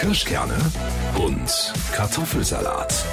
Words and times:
Kirschkerne 0.00 0.56
und 1.22 1.46
Kartoffelsalat. 1.92 3.04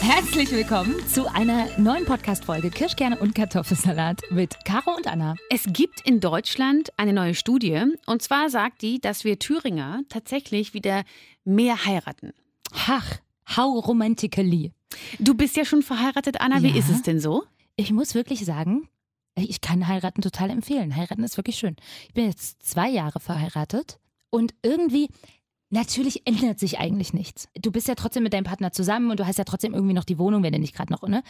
Herzlich 0.00 0.50
willkommen 0.50 0.94
zu 1.08 1.26
einer 1.32 1.66
neuen 1.78 2.04
Podcast-Folge 2.04 2.68
Kirschkerne 2.68 3.18
und 3.18 3.34
Kartoffelsalat 3.34 4.20
mit 4.30 4.54
Caro 4.66 4.94
und 4.96 5.06
Anna. 5.06 5.36
Es 5.48 5.64
gibt 5.72 6.06
in 6.06 6.20
Deutschland 6.20 6.90
eine 6.98 7.14
neue 7.14 7.34
Studie 7.34 7.84
und 8.04 8.20
zwar 8.20 8.50
sagt 8.50 8.82
die, 8.82 9.00
dass 9.00 9.24
wir 9.24 9.38
Thüringer 9.38 10.02
tatsächlich 10.10 10.74
wieder 10.74 11.04
mehr 11.44 11.86
heiraten. 11.86 12.34
Ach, 12.74 13.16
how 13.56 13.86
romantically. 13.86 14.72
Du 15.20 15.32
bist 15.32 15.56
ja 15.56 15.64
schon 15.64 15.80
verheiratet, 15.82 16.42
Anna. 16.42 16.62
Wie 16.62 16.68
Ja. 16.68 16.76
ist 16.76 16.90
es 16.90 17.00
denn 17.00 17.18
so? 17.18 17.44
Ich 17.76 17.92
muss 17.92 18.14
wirklich 18.14 18.44
sagen, 18.44 18.90
ich 19.36 19.62
kann 19.62 19.88
heiraten 19.88 20.20
total 20.20 20.50
empfehlen. 20.50 20.94
Heiraten 20.96 21.24
ist 21.24 21.38
wirklich 21.38 21.56
schön. 21.56 21.76
Ich 22.08 22.12
bin 22.14 22.26
jetzt 22.26 22.62
zwei 22.62 22.90
Jahre 22.90 23.20
verheiratet 23.20 23.98
und 24.28 24.52
irgendwie. 24.62 25.08
Natürlich 25.70 26.26
ändert 26.26 26.58
sich 26.58 26.78
eigentlich 26.78 27.14
nichts. 27.14 27.48
Du 27.60 27.70
bist 27.70 27.88
ja 27.88 27.94
trotzdem 27.94 28.24
mit 28.24 28.32
deinem 28.32 28.44
Partner 28.44 28.72
zusammen 28.72 29.10
und 29.10 29.20
du 29.20 29.26
hast 29.26 29.38
ja 29.38 29.44
trotzdem 29.44 29.72
irgendwie 29.72 29.94
noch 29.94 30.04
die 30.04 30.18
Wohnung, 30.18 30.42
wenn 30.42 30.52
du 30.52 30.58
nicht 30.58 30.74
gerade 30.74 30.92
noch, 30.92 31.02
ne? 31.02 31.22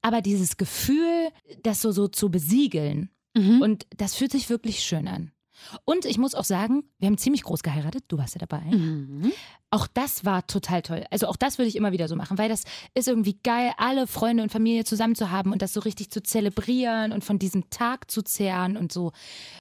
Aber 0.00 0.22
dieses 0.22 0.56
Gefühl, 0.56 1.28
das 1.62 1.80
so, 1.80 1.90
so 1.90 2.08
zu 2.08 2.30
besiegeln, 2.30 3.10
Mhm. 3.36 3.62
Und 3.62 3.86
das 3.96 4.14
fühlt 4.14 4.32
sich 4.32 4.50
wirklich 4.50 4.80
schön 4.80 5.08
an. 5.08 5.32
Und 5.84 6.06
ich 6.06 6.16
muss 6.16 6.34
auch 6.34 6.44
sagen, 6.44 6.84
wir 6.98 7.06
haben 7.06 7.18
ziemlich 7.18 7.42
groß 7.42 7.62
geheiratet. 7.62 8.04
Du 8.08 8.16
warst 8.16 8.34
ja 8.34 8.38
dabei. 8.38 8.62
Mhm. 8.62 9.32
Auch 9.72 9.86
das 9.86 10.24
war 10.24 10.46
total 10.46 10.82
toll. 10.82 11.04
Also 11.10 11.28
auch 11.28 11.36
das 11.36 11.58
würde 11.58 11.68
ich 11.68 11.76
immer 11.76 11.92
wieder 11.92 12.08
so 12.08 12.16
machen, 12.16 12.38
weil 12.38 12.48
das 12.48 12.64
ist 12.94 13.06
irgendwie 13.06 13.38
geil, 13.44 13.72
alle 13.76 14.06
Freunde 14.08 14.42
und 14.42 14.50
Familie 14.50 14.84
zusammen 14.84 15.14
zu 15.14 15.30
haben 15.30 15.52
und 15.52 15.62
das 15.62 15.72
so 15.72 15.80
richtig 15.80 16.10
zu 16.10 16.22
zelebrieren 16.22 17.12
und 17.12 17.24
von 17.24 17.38
diesem 17.38 17.70
Tag 17.70 18.10
zu 18.10 18.22
zehren 18.22 18.76
und 18.76 18.90
so. 18.92 19.12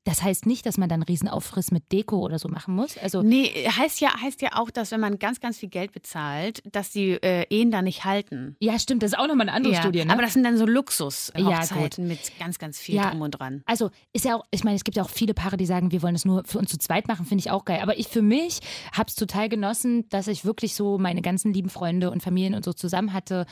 Das 0.05 0.23
heißt 0.23 0.47
nicht, 0.47 0.65
dass 0.65 0.77
man 0.77 0.89
dann 0.89 0.97
einen 1.01 1.03
Riesenaufriss 1.03 1.69
mit 1.71 1.91
Deko 1.91 2.17
oder 2.17 2.39
so 2.39 2.47
machen 2.49 2.73
muss. 2.75 2.97
Also 2.97 3.21
Nee, 3.21 3.49
heißt 3.69 4.01
ja, 4.01 4.09
heißt 4.19 4.41
ja 4.41 4.49
auch, 4.55 4.71
dass 4.71 4.89
wenn 4.91 4.99
man 4.99 5.19
ganz, 5.19 5.39
ganz 5.39 5.57
viel 5.59 5.69
Geld 5.69 5.91
bezahlt, 5.91 6.63
dass 6.71 6.89
die 6.89 7.11
äh, 7.11 7.45
Ehen 7.49 7.69
da 7.69 7.81
nicht 7.83 8.03
halten. 8.05 8.55
ja, 8.59 8.79
stimmt, 8.79 9.03
das 9.03 9.11
ist 9.11 9.17
auch 9.19 9.27
nochmal 9.27 9.47
eine 9.47 9.53
andere 9.57 9.73
Ja, 9.73 9.81
Studie. 9.81 10.03
Ne? 10.05 10.11
Aber 10.11 10.23
das 10.23 10.33
sind 10.33 10.43
dann 10.43 10.57
so 10.57 10.65
Ja, 10.65 10.71
Luxus-Hochzeiten 10.71 12.07
mit 12.07 12.19
ganz, 12.39 12.57
ganz 12.57 12.79
viel 12.79 12.95
Ja. 12.95 13.09
drum 13.11 13.21
und 13.21 13.31
dran. 13.31 13.61
Also 13.65 13.91
ist 14.13 14.25
ja 14.25 14.35
auch, 14.37 14.45
ich 14.51 14.63
meine, 14.63 14.75
es 14.75 14.83
gibt 14.83 14.97
ja 14.97 15.03
auch 15.03 15.09
viele 15.09 15.33
Paare, 15.33 15.57
die 15.57 15.65
sagen, 15.65 15.91
wir 15.91 16.01
wollen 16.01 16.15
es 16.15 16.25
nur 16.25 16.43
für 16.45 16.57
uns 16.57 16.71
zu 16.71 16.77
zweit 16.79 17.07
machen, 17.07 17.25
finde 17.25 17.41
ich 17.43 17.51
auch 17.51 17.65
geil. 17.65 17.79
Aber 17.81 17.97
ich 17.97 18.07
für 18.07 18.21
mich 18.21 18.59
habe 18.91 19.07
es 19.09 19.15
total 19.15 19.49
genossen, 19.49 19.98
dass 20.09 20.27
ich 20.27 20.45
wirklich 20.45 20.75
so 20.75 20.97
meine 20.97 21.21
ganzen 21.21 21.53
lieben 21.53 21.69
Freunde 21.69 22.09
und 22.11 22.23
Familien 22.23 22.53
und 22.55 22.63
so 22.63 22.71
zusammen 22.73 23.11
hatte 23.13 23.45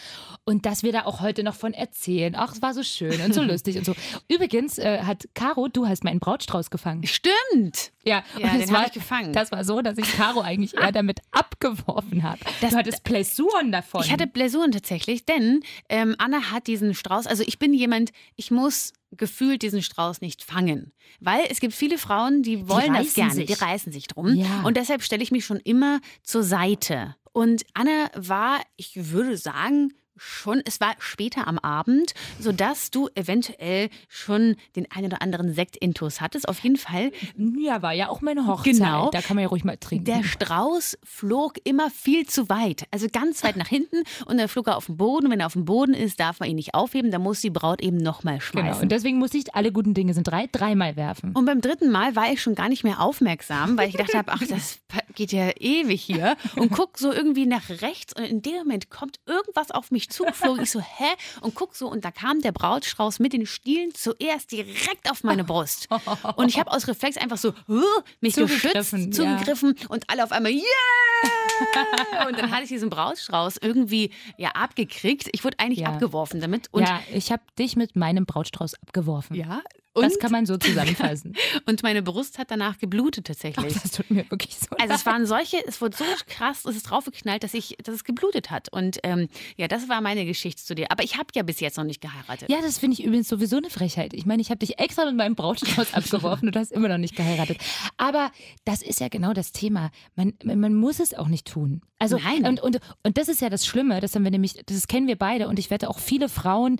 und 0.46 0.66
dass 0.66 0.84
wir 0.84 0.92
da 0.94 1.06
auch 1.06 1.20
heute 1.22 1.44
noch 1.44 1.56
von 1.56 1.74
erzählen. 1.74 2.36
Ach, 2.38 2.54
es 2.54 2.62
war 2.62 2.74
so 2.74 2.84
schön 2.84 3.20
und 3.22 3.34
so 3.34 3.42
lustig 3.44 3.78
und 3.78 3.86
so. 3.86 3.94
Übrigens 4.30 4.78
äh, 4.78 5.00
hat 5.04 5.28
Caro, 5.34 5.68
du 5.68 5.88
hast 5.88 6.04
meinen 6.04 6.20
Brautstrauß 6.20 6.70
gefangen. 6.70 7.04
Stimmt. 7.06 7.92
Ja, 8.06 8.24
Ja, 8.38 8.52
und 8.54 8.62
es 8.62 8.72
war, 8.72 8.86
ich 8.88 8.94
gefangen. 8.94 9.34
Das 9.34 9.52
war 9.52 9.66
so, 9.66 9.82
dass 9.82 9.98
ich 9.98 10.10
Caro 10.14 10.40
eigentlich 10.42 10.74
eher 10.76 10.92
damit 10.94 11.20
abgeworfen 11.32 12.24
habe. 12.24 12.40
Das- 12.62 12.72
Du 12.72 12.78
hattest 12.78 13.04
Blessuren 13.04 13.72
davon. 13.72 14.02
Ich 14.04 14.12
hatte 14.12 14.28
Blessuren 14.28 14.72
tatsächlich, 14.72 15.26
denn 15.26 15.62
ähm, 15.90 16.16
Anna 16.20 16.52
hat 16.52 16.68
diesen 16.68 16.94
Strauß, 16.94 17.26
also 17.28 17.44
ich 17.46 17.58
bin 17.60 17.74
jemand, 17.74 18.12
ich 18.36 18.52
muss 18.52 18.94
gefühlt 19.12 19.62
diesen 19.62 19.82
Strauß 19.82 20.22
nicht 20.22 20.44
fangen. 20.44 20.92
Weil 21.20 21.46
es 21.50 21.60
gibt 21.60 21.74
viele 21.74 21.98
Frauen, 21.98 22.44
die 22.44 22.68
wollen 22.68 22.94
das 22.94 23.08
reißen 23.08 23.14
gerne, 23.16 23.34
sich. 23.34 23.46
die 23.46 23.54
reißen 23.54 23.92
sich 23.92 24.08
drum. 24.08 24.36
Ja. 24.36 24.64
Und 24.64 24.78
deshalb 24.78 25.02
stelle 25.02 25.24
ich 25.24 25.32
mich 25.32 25.46
schon 25.46 25.60
immer 25.60 26.00
zur 26.24 26.44
Seite. 26.44 27.16
Und 27.32 27.66
Anna 27.74 28.10
war, 28.16 28.60
ich 28.76 29.12
würde 29.12 29.38
sagen, 29.38 29.94
schon, 30.18 30.62
es 30.66 30.80
war 30.80 30.96
später 31.00 31.48
am 31.48 31.60
Abend, 31.60 32.14
sodass 32.40 32.92
du 32.92 33.10
eventuell 33.16 33.90
schon 34.08 34.56
den 34.76 34.92
einen 34.92 35.08
oder 35.08 35.22
anderen 35.22 35.54
Sekt-Intus 35.54 36.22
hattest. 36.22 36.48
Auf 36.48 36.60
jeden 36.60 36.78
Fall 36.78 37.12
ja, 37.58 37.82
war 37.82 37.94
ja 37.94 38.10
auch 38.10 38.22
meine 38.22 38.48
Hochzeit. 38.48 38.74
Genau. 38.74 39.10
Da 39.12 39.22
kann 39.22 39.36
man 39.36 39.44
ja 39.44 39.50
ruhig 39.50 39.64
mal 39.64 39.78
trinken. 39.78 40.06
Der 40.06 40.24
Strauß 40.24 40.98
flog 41.04 41.56
immer 41.64 41.90
viel 41.90 42.28
zu 42.28 42.50
weit, 42.50 42.86
also 42.92 43.08
ganz 43.12 43.44
weit 43.44 43.56
nach 43.56 43.68
hinten 43.68 44.04
und 44.26 44.38
dann 44.38 44.48
flog 44.48 44.68
er 44.68 44.78
auf 44.78 44.88
den 44.88 44.98
Boden. 44.98 45.30
Wenn 45.30 45.40
er 45.40 45.48
auf 45.48 45.54
dem 45.54 45.66
Boden 45.66 45.94
ist, 45.94 46.20
darf 46.20 46.40
man 46.40 46.50
ihn 46.50 46.56
nicht 46.56 46.74
aufheben, 46.74 47.12
dann 47.12 47.22
muss 47.22 47.42
die 47.42 47.50
Braut 47.50 47.82
eben 47.82 47.98
nochmal 47.98 48.40
genau. 48.40 48.64
schmeißen. 48.64 48.84
Und 48.84 48.92
deswegen 48.92 49.18
musste 49.18 49.38
ich 49.38 49.56
alle 49.56 49.72
guten 49.72 49.94
Dinge 49.94 50.14
sind 50.14 50.28
drei, 50.28 50.48
dreimal 50.52 50.96
werfen. 50.96 51.32
Und 51.34 51.46
beim 51.46 51.62
dritten 51.62 51.92
Mal 51.92 52.16
war 52.16 52.32
ich 52.32 52.42
schon 52.42 52.56
gar 52.56 52.70
nicht 52.70 52.84
mehr 52.84 53.02
aufmerksam, 53.02 53.78
weil 53.78 53.90
ich 53.90 53.96
gedacht 53.96 54.14
habe, 54.14 54.32
ach, 54.32 54.44
das 54.48 54.80
geht 55.18 55.32
ja 55.32 55.50
ewig 55.60 56.02
hier. 56.02 56.38
Und 56.56 56.72
guck 56.72 57.00
so 57.00 57.12
irgendwie 57.12 57.48
nach 57.48 57.70
rechts 57.70 58.14
und 58.14 58.24
in 58.24 58.42
dem 58.44 58.56
Moment 58.58 58.90
kommt 58.92 59.20
irgendwas 59.26 59.72
auf 59.72 59.90
mich 59.90 60.10
zugeflogen. 60.10 60.64
Ich 60.64 60.72
so, 60.72 60.80
hä? 60.80 61.06
Und 61.42 61.56
guck 61.56 61.76
so 61.76 61.88
und 61.90 62.06
da 62.06 62.12
kam 62.12 62.42
der 62.42 62.52
Brautstrauß 62.52 63.18
mit 63.20 63.34
den 63.34 63.48
Stielen 63.48 63.94
zuerst 63.96 64.52
direkt 64.52 65.10
auf 65.10 65.24
meine 65.24 65.44
Brust. 65.44 65.88
Und 66.36 66.50
ich 66.50 66.60
habe 66.60 66.72
aus 66.72 66.88
Reflex 66.88 67.18
einfach 67.18 67.38
so 67.38 67.54
huh, 67.68 67.82
mich 68.22 68.36
Zugegriffen, 68.36 69.00
geschützt, 69.10 69.18
ja. 69.20 69.38
zugegriffen 69.38 69.76
und 69.90 70.08
alle 70.10 70.24
auf 70.24 70.32
einmal, 70.32 70.52
yeah! 70.52 72.28
Und 72.28 72.38
dann 72.38 72.52
hatte 72.52 72.64
ich 72.64 72.70
diesen 72.70 72.90
Brautstrauß 72.92 73.58
irgendwie 73.58 74.12
ja 74.38 74.52
abgekriegt. 74.52 75.30
Ich 75.32 75.44
wurde 75.44 75.58
eigentlich 75.60 75.80
Ja. 75.80 75.88
abgeworfen 75.90 76.40
damit. 76.42 76.68
Und 76.72 76.84
ja, 76.84 77.02
ich 77.12 77.32
habe 77.32 77.42
dich 77.58 77.76
mit 77.76 77.96
meinem 77.96 78.26
Brautstrauß 78.28 78.76
abgeworfen. 78.84 79.36
ja. 79.36 79.62
Das 80.02 80.14
Und, 80.14 80.20
kann 80.22 80.32
man 80.32 80.46
so 80.46 80.58
zusammenfassen. 80.58 81.34
und 81.66 81.84
meine 81.84 82.02
Brust 82.02 82.38
hat 82.40 82.52
danach 82.52 82.78
geblutet 82.78 83.28
tatsächlich. 83.28 83.74
das 83.74 83.92
tut 83.92 84.10
mir 84.12 84.30
wirklich 84.30 84.56
so 84.56 84.68
Also 84.80 84.94
es 84.94 85.04
leid. 85.04 85.14
waren 85.14 85.26
solche, 85.26 85.58
es 85.66 85.82
wurde 85.82 85.98
so 85.98 86.04
krass, 86.28 86.66
es 86.66 86.76
ist 86.76 86.84
draufgeknallt, 86.84 87.44
dass 87.44 87.54
ich, 87.54 87.76
dass 87.84 87.96
es 87.96 88.04
geblutet 88.04 88.52
hat. 88.52 88.72
Und 88.72 89.00
ähm, 89.04 89.28
ja, 89.56 89.68
das 89.68 89.90
war 89.90 90.02
meine 90.02 90.26
Geschichte 90.26 90.64
zu 90.64 90.76
dir. 90.76 90.92
Aber 90.92 91.04
ich 91.04 91.16
habe 91.18 91.28
ja 91.36 91.44
bis 91.44 91.60
jetzt 91.60 91.78
noch 91.78 91.84
nicht 91.84 92.02
geheiratet. 92.02 92.50
Ja, 92.50 92.62
das 92.62 92.78
finde 92.78 92.94
ich 93.00 93.04
übrigens 93.04 93.28
sowieso 93.28 93.58
eine 93.58 93.70
Frechheit. 93.70 94.14
Ich 94.14 94.26
meine, 94.26 94.42
ich 94.42 94.50
habe 94.50 94.60
dich 94.60 94.80
extra 94.80 95.06
mit 95.06 95.16
meinem 95.16 95.36
Brautstrauß 95.36 95.94
abgeworfen 95.94 96.48
und 96.50 96.56
du 96.56 96.60
hast 96.60 96.72
immer 96.72 96.88
noch 96.90 96.98
nicht 96.98 97.16
geheiratet. 97.16 97.58
Aber 97.98 98.32
das 98.66 98.82
ist 98.82 99.00
ja 99.00 99.08
genau 99.08 99.34
das 99.34 99.52
Thema. 99.52 99.92
Man, 100.16 100.34
man 100.44 100.74
muss 100.76 101.00
es 101.00 101.14
auch 101.14 101.28
nicht 101.28 101.48
tun. 101.48 101.82
Also, 102.00 102.18
Nein. 102.20 102.46
Und, 102.46 102.62
und, 102.62 102.80
und 103.04 103.18
das 103.18 103.28
ist 103.28 103.42
ja 103.42 103.50
das 103.50 103.66
Schlimme, 103.66 104.00
das 104.02 104.14
haben 104.14 104.24
wir 104.24 104.30
nämlich, 104.30 104.54
das 104.68 104.88
kennen 104.88 105.08
wir 105.08 105.16
beide 105.16 105.48
und 105.48 105.58
ich 105.58 105.72
wette 105.72 105.90
auch 105.90 105.98
viele 105.98 106.30
Frauen, 106.30 106.80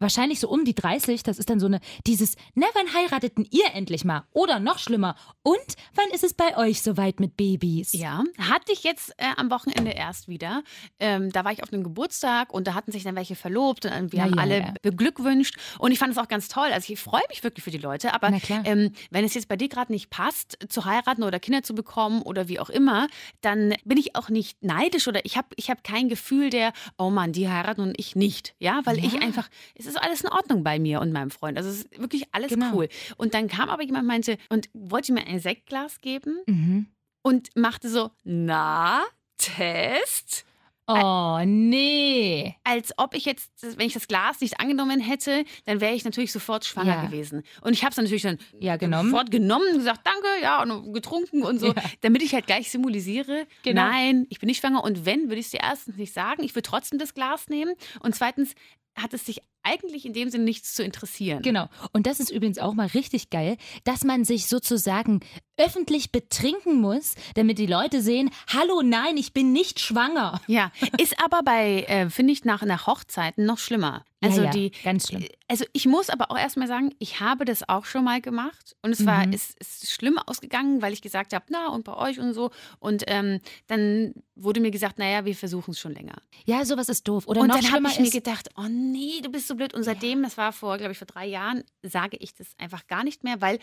wahrscheinlich 0.00 0.40
so 0.40 0.48
um 0.48 0.64
die 0.64 0.74
30, 0.74 1.22
das 1.22 1.38
ist 1.38 1.48
dann 1.50 1.60
so 1.60 1.66
eine, 1.66 1.80
dieses, 2.06 2.34
na, 2.54 2.66
wann 2.74 2.92
heirateten 2.94 3.46
ihr 3.50 3.72
endlich 3.74 4.04
mal? 4.04 4.24
Oder 4.32 4.58
noch 4.58 4.78
schlimmer, 4.78 5.14
und 5.42 5.58
wann 5.94 6.08
ist 6.12 6.24
es 6.24 6.34
bei 6.34 6.56
euch 6.56 6.82
soweit 6.82 7.20
mit 7.20 7.36
Babys? 7.36 7.92
Ja, 7.92 8.24
hatte 8.38 8.72
ich 8.72 8.82
jetzt 8.82 9.12
äh, 9.18 9.26
am 9.36 9.50
Wochenende 9.50 9.92
erst 9.92 10.28
wieder. 10.28 10.62
Ähm, 10.98 11.30
da 11.30 11.44
war 11.44 11.52
ich 11.52 11.62
auf 11.62 11.72
einem 11.72 11.84
Geburtstag 11.84 12.52
und 12.52 12.66
da 12.66 12.74
hatten 12.74 12.92
sich 12.92 13.04
dann 13.04 13.14
welche 13.16 13.36
verlobt 13.36 13.84
und 13.86 14.12
wir 14.12 14.18
Ja, 14.18 14.24
haben 14.24 14.34
ja, 14.34 14.40
alle 14.42 14.58
ja. 14.60 14.74
beglückwünscht 14.82 15.56
und 15.78 15.92
ich 15.92 15.98
fand 15.98 16.12
es 16.12 16.18
auch 16.18 16.28
ganz 16.28 16.48
toll. 16.48 16.68
Also 16.72 16.92
ich 16.92 16.98
freue 16.98 17.22
mich 17.28 17.44
wirklich 17.44 17.62
für 17.64 17.70
die 17.70 17.78
Leute, 17.78 18.12
aber 18.14 18.32
ähm, 18.64 18.92
wenn 19.10 19.24
es 19.24 19.34
jetzt 19.34 19.48
bei 19.48 19.56
dir 19.56 19.68
gerade 19.68 19.92
nicht 19.92 20.10
passt, 20.10 20.58
zu 20.68 20.84
heiraten 20.84 21.22
oder 21.22 21.38
Kinder 21.38 21.62
zu 21.62 21.74
bekommen 21.74 22.22
oder 22.22 22.48
wie 22.48 22.58
auch 22.58 22.70
immer, 22.70 23.06
dann 23.42 23.74
bin 23.84 23.98
ich 23.98 24.16
auch 24.16 24.28
nicht 24.30 24.62
neidisch 24.62 25.06
oder 25.08 25.24
ich 25.24 25.36
habe 25.36 25.48
ich 25.56 25.70
hab 25.70 25.84
kein 25.84 26.08
Gefühl 26.08 26.50
der, 26.50 26.72
oh 26.98 27.10
Mann, 27.10 27.32
die 27.32 27.48
heiraten 27.48 27.80
und 27.82 27.94
ich 27.98 28.16
nicht. 28.16 28.54
Ja, 28.58 28.80
weil 28.84 28.98
ich 28.98 29.20
einfach, 29.22 29.48
es 29.74 29.89
ist 29.90 30.02
alles 30.02 30.22
in 30.22 30.28
Ordnung 30.30 30.62
bei 30.64 30.78
mir 30.78 31.00
und 31.00 31.12
meinem 31.12 31.30
Freund. 31.30 31.56
Also 31.58 31.70
es 31.70 31.82
ist 31.82 31.98
wirklich 32.00 32.24
alles 32.32 32.50
Genau. 32.50 32.74
cool. 32.74 32.88
Und 33.16 33.34
dann 33.34 33.48
kam 33.48 33.68
aber 33.70 33.82
jemand 33.82 34.02
und 34.02 34.08
meinte 34.08 34.38
und 34.48 34.68
wollte 34.72 35.12
mir 35.12 35.26
ein 35.26 35.40
Sektglas 35.40 36.00
geben 36.00 36.38
Mhm. 36.46 36.86
und 37.22 37.50
machte 37.56 37.88
so, 37.88 38.10
na, 38.24 39.02
Test? 39.38 40.44
Oh, 40.92 41.38
nee. 41.44 42.56
Als 42.64 42.92
ob 42.96 43.14
ich 43.14 43.24
jetzt, 43.24 43.52
wenn 43.78 43.86
ich 43.86 43.92
das 43.92 44.08
Glas 44.08 44.40
nicht 44.40 44.58
angenommen 44.58 44.98
hätte, 44.98 45.44
dann 45.64 45.80
wäre 45.80 45.94
ich 45.94 46.04
natürlich 46.04 46.32
sofort 46.32 46.64
schwanger 46.64 46.94
Ja. 46.96 47.04
gewesen. 47.04 47.44
Und 47.60 47.74
ich 47.74 47.84
habe 47.84 47.92
es 47.92 47.96
natürlich 47.96 48.22
dann 48.22 48.38
Ja, 48.58 48.76
genommen. 48.76 49.10
sofort 49.10 49.30
genommen 49.30 49.66
und 49.70 49.78
gesagt, 49.78 50.00
danke, 50.04 50.26
ja, 50.42 50.60
und 50.62 50.92
getrunken 50.92 51.44
und 51.44 51.60
so, 51.60 51.68
Ja. 51.68 51.74
damit 52.00 52.22
ich 52.22 52.34
halt 52.34 52.46
gleich 52.48 52.72
symbolisiere, 52.72 53.46
Genau. 53.62 53.82
nein, 53.82 54.26
ich 54.30 54.40
bin 54.40 54.48
nicht 54.48 54.58
schwanger. 54.60 54.82
Und 54.82 55.06
wenn, 55.06 55.24
würde 55.28 55.36
ich 55.38 55.46
es 55.46 55.50
dir 55.52 55.60
erstens 55.62 55.96
nicht 55.96 56.12
sagen. 56.12 56.42
Ich 56.42 56.56
würde 56.56 56.68
trotzdem 56.68 56.98
das 56.98 57.14
Glas 57.14 57.48
nehmen. 57.48 57.74
Und 58.00 58.16
zweitens 58.16 58.54
hat 58.96 59.14
es 59.14 59.24
sich 59.24 59.42
eigentlich 59.62 60.04
in 60.06 60.12
dem 60.12 60.30
Sinne 60.30 60.44
nichts 60.44 60.74
zu 60.74 60.82
interessieren. 60.82 61.42
Genau. 61.42 61.68
Und 61.92 62.06
das 62.06 62.20
ist 62.20 62.30
übrigens 62.30 62.58
auch 62.58 62.74
mal 62.74 62.86
richtig 62.88 63.30
geil, 63.30 63.56
dass 63.84 64.04
man 64.04 64.24
sich 64.24 64.46
sozusagen 64.46 65.20
öffentlich 65.56 66.10
betrinken 66.10 66.80
muss, 66.80 67.14
damit 67.34 67.58
die 67.58 67.66
Leute 67.66 68.00
sehen, 68.00 68.30
hallo, 68.48 68.80
nein, 68.82 69.16
ich 69.18 69.32
bin 69.34 69.52
nicht 69.52 69.78
schwanger. 69.80 70.40
Ja, 70.46 70.72
ist 70.98 71.22
aber 71.22 71.42
bei, 71.42 71.82
äh, 71.82 72.08
finde 72.08 72.32
ich, 72.32 72.44
nach, 72.44 72.62
nach 72.62 72.86
Hochzeiten 72.86 73.44
noch 73.44 73.58
schlimmer. 73.58 74.04
Also 74.22 74.40
ja, 74.40 74.46
ja, 74.46 74.50
die, 74.50 74.70
ganz 74.84 75.08
schlimm. 75.08 75.24
Also 75.48 75.64
ich 75.72 75.86
muss 75.86 76.08
aber 76.10 76.30
auch 76.30 76.38
erstmal 76.38 76.68
sagen, 76.68 76.94
ich 76.98 77.20
habe 77.20 77.44
das 77.44 77.66
auch 77.68 77.84
schon 77.86 78.04
mal 78.04 78.20
gemacht 78.20 78.76
und 78.82 78.92
es 78.92 79.04
war 79.06 79.26
Mhm. 79.26 79.32
es 79.32 79.54
ist 79.58 79.90
schlimm 79.90 80.18
ausgegangen, 80.18 80.82
weil 80.82 80.92
ich 80.92 81.00
gesagt 81.02 81.32
habe, 81.34 81.44
na 81.48 81.68
und 81.68 81.84
bei 81.84 81.94
euch 81.96 82.18
und 82.20 82.32
so 82.34 82.50
und 82.80 83.04
ähm, 83.06 83.40
dann 83.66 84.12
wurde 84.34 84.60
mir 84.60 84.70
gesagt, 84.70 84.98
naja, 84.98 85.24
wir 85.24 85.34
versuchen 85.34 85.70
es 85.72 85.80
schon 85.80 85.92
länger. 85.94 86.16
Ja, 86.44 86.64
sowas 86.64 86.88
ist 86.88 87.06
doof. 87.08 87.26
Oder 87.26 87.40
und 87.42 87.48
noch 87.48 87.60
dann 87.60 87.72
habe 87.72 87.88
ich 87.88 87.98
mir 88.00 88.10
gedacht, 88.10 88.48
oh 88.56 88.68
nee, 88.68 89.20
du 89.22 89.30
bist 89.30 89.46
so 89.50 89.56
blöd 89.56 89.74
und 89.74 89.82
seitdem, 89.82 90.22
das 90.22 90.38
war 90.38 90.52
vor, 90.52 90.78
glaube 90.78 90.92
ich, 90.92 90.98
vor 90.98 91.06
drei 91.06 91.26
Jahren, 91.26 91.64
sage 91.82 92.16
ich 92.16 92.34
das 92.34 92.54
einfach 92.58 92.86
gar 92.86 93.04
nicht 93.04 93.24
mehr, 93.24 93.40
weil 93.40 93.58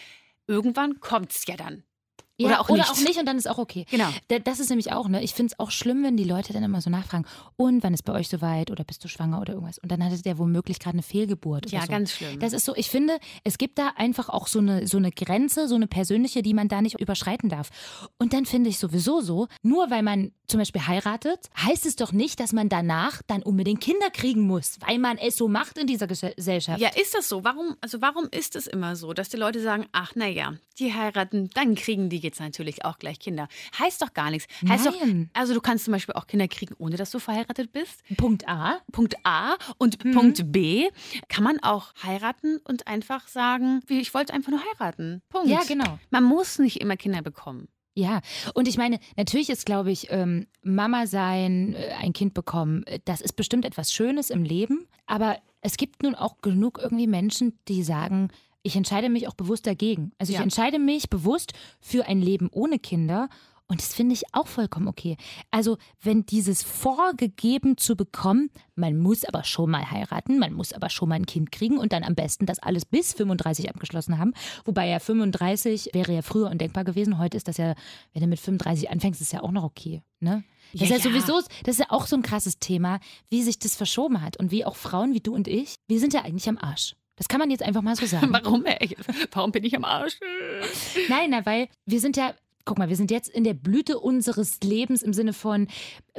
irgendwann 0.46 1.00
kommt 1.00 1.32
es 1.32 1.46
ja 1.48 1.58
dann. 1.58 1.84
Ja, 2.40 2.48
oder 2.48 2.62
auch 2.62 2.70
oder 2.70 2.78
nicht. 2.84 2.92
auch 2.92 3.00
nicht 3.00 3.18
und 3.20 3.26
dann 3.26 3.38
ist 3.38 3.50
auch 3.50 3.58
okay. 3.58 3.86
Genau. 3.90 4.10
Da- 4.28 4.40
Das 4.40 4.60
ist 4.60 4.70
nämlich 4.70 4.92
auch, 4.92 5.08
ne? 5.10 5.24
Ich 5.24 5.34
finde 5.34 5.54
es 5.54 5.60
auch 5.60 5.72
schlimm, 5.72 6.04
wenn 6.04 6.18
die 6.18 6.24
Leute 6.24 6.54
dann 6.54 6.62
immer 6.64 6.82
so 6.82 6.90
nachfragen, 6.90 7.26
und 7.56 7.84
wann 7.84 7.94
ist 7.94 8.04
bei 8.04 8.14
euch 8.14 8.30
soweit 8.30 8.70
oder 8.72 8.84
bist 8.84 9.04
du 9.04 9.08
schwanger 9.08 9.42
oder 9.42 9.54
irgendwas? 9.54 9.80
Und 9.80 9.92
dann 9.92 10.04
hattet 10.04 10.26
der 10.26 10.38
womöglich 10.38 10.80
gerade 10.80 10.96
eine 10.96 11.04
Fehlgeburt. 11.04 11.72
Ja, 11.72 11.82
so. 11.82 11.88
ganz 11.88 12.12
schlimm. 12.12 12.40
Das 12.40 12.54
ist 12.54 12.66
so, 12.66 12.76
ich 12.76 12.90
finde, 12.90 13.18
es 13.44 13.58
gibt 13.58 13.80
da 13.80 13.94
einfach 13.96 14.30
auch 14.30 14.48
so 14.48 14.60
eine, 14.60 14.88
so 14.88 14.98
eine 14.98 15.12
Grenze, 15.12 15.68
so 15.68 15.76
eine 15.76 15.88
persönliche, 15.88 16.42
die 16.44 16.54
man 16.54 16.68
da 16.68 16.82
nicht 16.82 17.00
überschreiten 17.00 17.50
darf. 17.50 17.70
Und 18.20 18.34
dann 18.34 18.46
finde 18.46 18.70
ich 18.70 18.78
sowieso 18.78 19.22
so, 19.22 19.48
nur 19.64 19.90
weil 19.90 20.04
man 20.04 20.32
zum 20.48 20.60
Beispiel 20.60 20.86
heiratet, 20.88 21.50
heißt 21.58 21.86
es 21.86 21.96
doch 21.98 22.12
nicht, 22.12 22.40
dass 22.40 22.54
man 22.54 22.70
danach 22.70 23.22
dann 23.28 23.42
unbedingt 23.44 23.82
Kinder 23.82 24.10
kriegen 24.12 24.42
muss, 24.42 24.78
weil 24.88 25.00
man 25.00 25.18
es 25.18 25.36
so 25.36 25.48
macht 25.48 25.78
in 25.78 25.88
dieser 25.88 26.06
Ges- 26.06 26.36
Gesellschaft. 26.36 26.80
Ja, 26.80 26.90
ist 26.90 27.14
das 27.16 27.28
so? 27.28 27.44
Warum, 27.44 27.76
also 27.82 28.00
warum 28.02 28.28
ist 28.32 28.56
es 28.56 28.68
immer 28.68 28.96
so, 28.96 29.12
dass 29.14 29.28
die 29.30 29.38
Leute 29.38 29.60
sagen, 29.62 29.88
ach 29.92 30.16
naja, 30.16 30.54
die 30.80 30.94
heiraten, 30.94 31.50
dann 31.54 31.76
kriegen 31.76 32.10
die 32.10 32.20
jetzt 32.28 32.40
natürlich 32.40 32.86
auch 32.86 33.00
gleich 33.00 33.20
Kinder. 33.20 33.48
Heißt 33.80 34.02
doch 34.02 34.14
gar 34.14 34.30
nichts. 34.32 34.48
Heißt 34.68 34.86
Nein. 34.86 35.30
Doch, 35.34 35.40
also 35.42 35.54
du 35.54 35.62
kannst 35.62 35.86
zum 35.86 35.92
Beispiel 35.94 36.14
auch 36.16 36.28
Kinder 36.28 36.48
kriegen, 36.48 36.76
ohne 36.78 36.96
dass 36.98 37.12
du 37.12 37.20
verheiratet 37.20 37.72
bist. 37.72 38.02
Punkt 38.18 38.48
A. 38.48 38.80
Punkt 38.92 39.16
A 39.24 39.56
und 39.78 40.04
Mhm. 40.04 40.12
Punkt 40.14 40.52
B 40.52 40.90
kann 41.30 41.44
man 41.44 41.60
auch 41.64 41.94
heiraten 42.04 42.58
und 42.66 42.88
einfach 42.88 43.28
sagen, 43.28 43.82
wie, 43.88 44.00
ich 44.00 44.14
wollte 44.14 44.34
einfach 44.34 44.52
nur 44.52 44.62
heiraten. 44.64 45.22
Punkt. 45.30 45.48
Ja, 45.50 45.62
genau. 45.68 45.98
Man 46.12 46.24
muss 46.24 46.60
nicht 46.60 46.82
immer 46.82 46.98
Kinder 46.98 47.22
bekommen. 47.22 47.68
Ja, 47.96 48.22
und 48.54 48.68
ich 48.68 48.78
meine, 48.78 49.00
natürlich 49.16 49.50
ist, 49.50 49.66
glaube 49.66 49.90
ich, 49.92 50.12
ähm, 50.12 50.46
Mama 50.62 51.08
sein, 51.08 51.74
äh, 51.74 51.94
ein 52.00 52.14
Kind 52.14 52.36
bekommen, 52.36 52.86
äh, 52.86 53.00
das 53.06 53.22
ist 53.22 53.34
bestimmt 53.34 53.66
etwas 53.66 53.92
Schönes 53.92 54.30
im 54.30 54.44
Leben. 54.44 54.88
Aber 55.08 55.38
es 55.62 55.78
gibt 55.78 56.04
nun 56.04 56.14
auch 56.14 56.38
genug 56.42 56.78
irgendwie 56.80 57.08
Menschen, 57.08 57.58
die 57.68 57.82
sagen, 57.82 58.30
ich 58.68 58.76
entscheide 58.76 59.10
mich 59.10 59.28
auch 59.28 59.34
bewusst 59.34 59.66
dagegen. 59.66 60.12
Also 60.20 60.32
ich 60.32 60.38
Ja. 60.38 60.44
entscheide 60.44 60.78
mich 60.80 61.10
bewusst 61.10 61.54
für 61.80 62.06
ein 62.06 62.22
Leben 62.22 62.50
ohne 62.52 62.78
Kinder. 62.80 63.30
Und 63.70 63.82
das 63.82 63.94
finde 63.94 64.14
ich 64.14 64.24
auch 64.34 64.48
vollkommen 64.48 64.88
okay. 64.88 65.18
Also, 65.52 65.78
wenn 66.02 66.26
dieses 66.26 66.64
vorgegeben 66.64 67.76
zu 67.78 67.98
bekommen, 67.98 68.50
man 68.76 68.98
muss 68.98 69.26
aber 69.26 69.44
schon 69.44 69.70
mal 69.72 69.92
heiraten, 69.92 70.40
man 70.40 70.54
muss 70.54 70.72
aber 70.72 70.90
schon 70.90 71.10
mal 71.10 71.16
ein 71.16 71.26
Kind 71.26 71.52
kriegen 71.52 71.78
und 71.78 71.92
dann 71.92 72.04
am 72.06 72.16
besten 72.16 72.46
das 72.46 72.60
alles 72.60 72.86
bis 72.86 73.12
35 73.14 73.70
abgeschlossen 73.70 74.18
haben. 74.20 74.34
Wobei 74.64 74.88
ja 74.88 75.00
35 75.00 75.90
wäre 75.94 76.14
ja 76.14 76.22
früher 76.22 76.50
undenkbar 76.50 76.86
gewesen. 76.86 77.18
Heute 77.20 77.36
ist 77.36 77.50
das 77.50 77.58
ja, 77.58 77.74
wenn 78.14 78.22
du 78.22 78.28
mit 78.28 78.40
35 78.40 78.90
anfängst, 78.90 79.20
ist 79.20 79.34
ja 79.34 79.44
auch 79.44 79.52
noch 79.52 79.64
okay. 79.64 80.02
Ne? 80.22 80.46
Das 80.72 80.90
Ja, 80.90 80.96
ist 80.96 81.04
ja 81.04 81.12
ja. 81.12 81.20
sowieso, 81.20 81.42
das 81.66 81.76
ist 81.76 81.80
ja 81.80 81.88
auch 81.90 82.08
so 82.08 82.16
ein 82.16 82.22
krasses 82.24 82.60
Thema, 82.60 83.00
wie 83.30 83.44
sich 83.44 83.60
das 83.60 83.76
verschoben 83.76 84.22
hat. 84.22 84.38
Und 84.38 84.50
wie 84.52 84.64
auch 84.64 84.78
Frauen 84.78 85.14
wie 85.14 85.20
du 85.20 85.36
und 85.36 85.50
ich, 85.50 85.76
wir 85.90 86.00
sind 86.00 86.14
ja 86.14 86.22
eigentlich 86.24 86.48
am 86.48 86.58
Arsch. 86.58 86.96
Das 87.18 87.28
kann 87.28 87.40
man 87.40 87.50
jetzt 87.52 87.64
einfach 87.64 87.82
mal 87.82 87.96
so 87.96 88.06
sagen. 88.06 88.30
Warum? 88.32 88.66
ey? 88.66 88.96
Warum 89.32 89.52
bin 89.52 89.64
ich 89.64 89.76
am 89.76 89.84
Arsch? 89.84 90.20
Nein, 91.10 91.32
na, 91.32 91.46
weil 91.46 91.68
wir 91.86 92.00
sind 92.00 92.16
ja, 92.16 92.34
guck 92.64 92.78
mal, 92.78 92.90
wir 92.90 92.96
sind 92.96 93.12
jetzt 93.12 93.30
in 93.30 93.44
der 93.44 93.54
Blüte 93.54 93.98
unseres 93.98 94.60
Lebens 94.62 95.02
im 95.02 95.14
Sinne 95.14 95.34
von, 95.34 95.68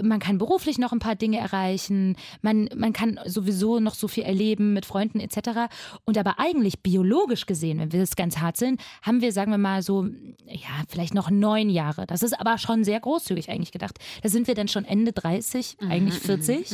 man 0.00 0.19
kann 0.19 0.39
beruflich 0.39 0.79
noch 0.79 0.93
ein 0.93 0.99
paar 0.99 1.15
Dinge 1.15 1.39
erreichen, 1.39 2.17
man, 2.41 2.69
man 2.75 2.93
kann 2.93 3.21
sowieso 3.27 3.81
noch 3.81 3.95
so 3.95 4.09
viel 4.09 4.25
erleben 4.25 4.73
mit 4.73 4.87
Freunden 4.87 5.21
etc. 5.21 5.71
Und 6.05 6.17
aber 6.19 6.39
eigentlich 6.39 6.83
biologisch 6.83 7.47
gesehen, 7.47 7.79
wenn 7.79 7.93
wir 7.93 8.00
das 8.00 8.17
ganz 8.17 8.39
hart 8.39 8.56
sind, 8.56 8.81
haben 9.03 9.21
wir, 9.21 9.33
sagen 9.33 9.50
wir 9.50 9.59
mal 9.59 9.83
so, 9.83 10.06
ja, 10.47 10.83
vielleicht 10.89 11.15
noch 11.15 11.31
neun 11.31 11.69
Jahre. 11.69 12.06
Das 12.06 12.23
ist 12.23 12.39
aber 12.41 12.59
schon 12.59 12.83
sehr 12.83 12.99
großzügig 12.99 13.50
eigentlich 13.50 13.73
gedacht. 13.73 13.99
Da 14.23 14.29
sind 14.31 14.47
wir 14.49 14.55
dann 14.55 14.69
schon 14.69 14.85
Ende 14.85 15.12
30, 15.12 15.77
Mhm, 15.81 15.91
eigentlich 15.91 16.19
40. 16.19 16.73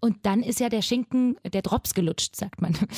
Und 0.00 0.16
dann 0.22 0.42
ist 0.42 0.58
ja 0.58 0.68
der 0.68 0.82
Schinken, 0.82 1.36
der 1.44 1.62
Drops 1.62 1.94
gelutscht, 1.94 2.34
sagt 2.34 2.60
man. 2.62 2.76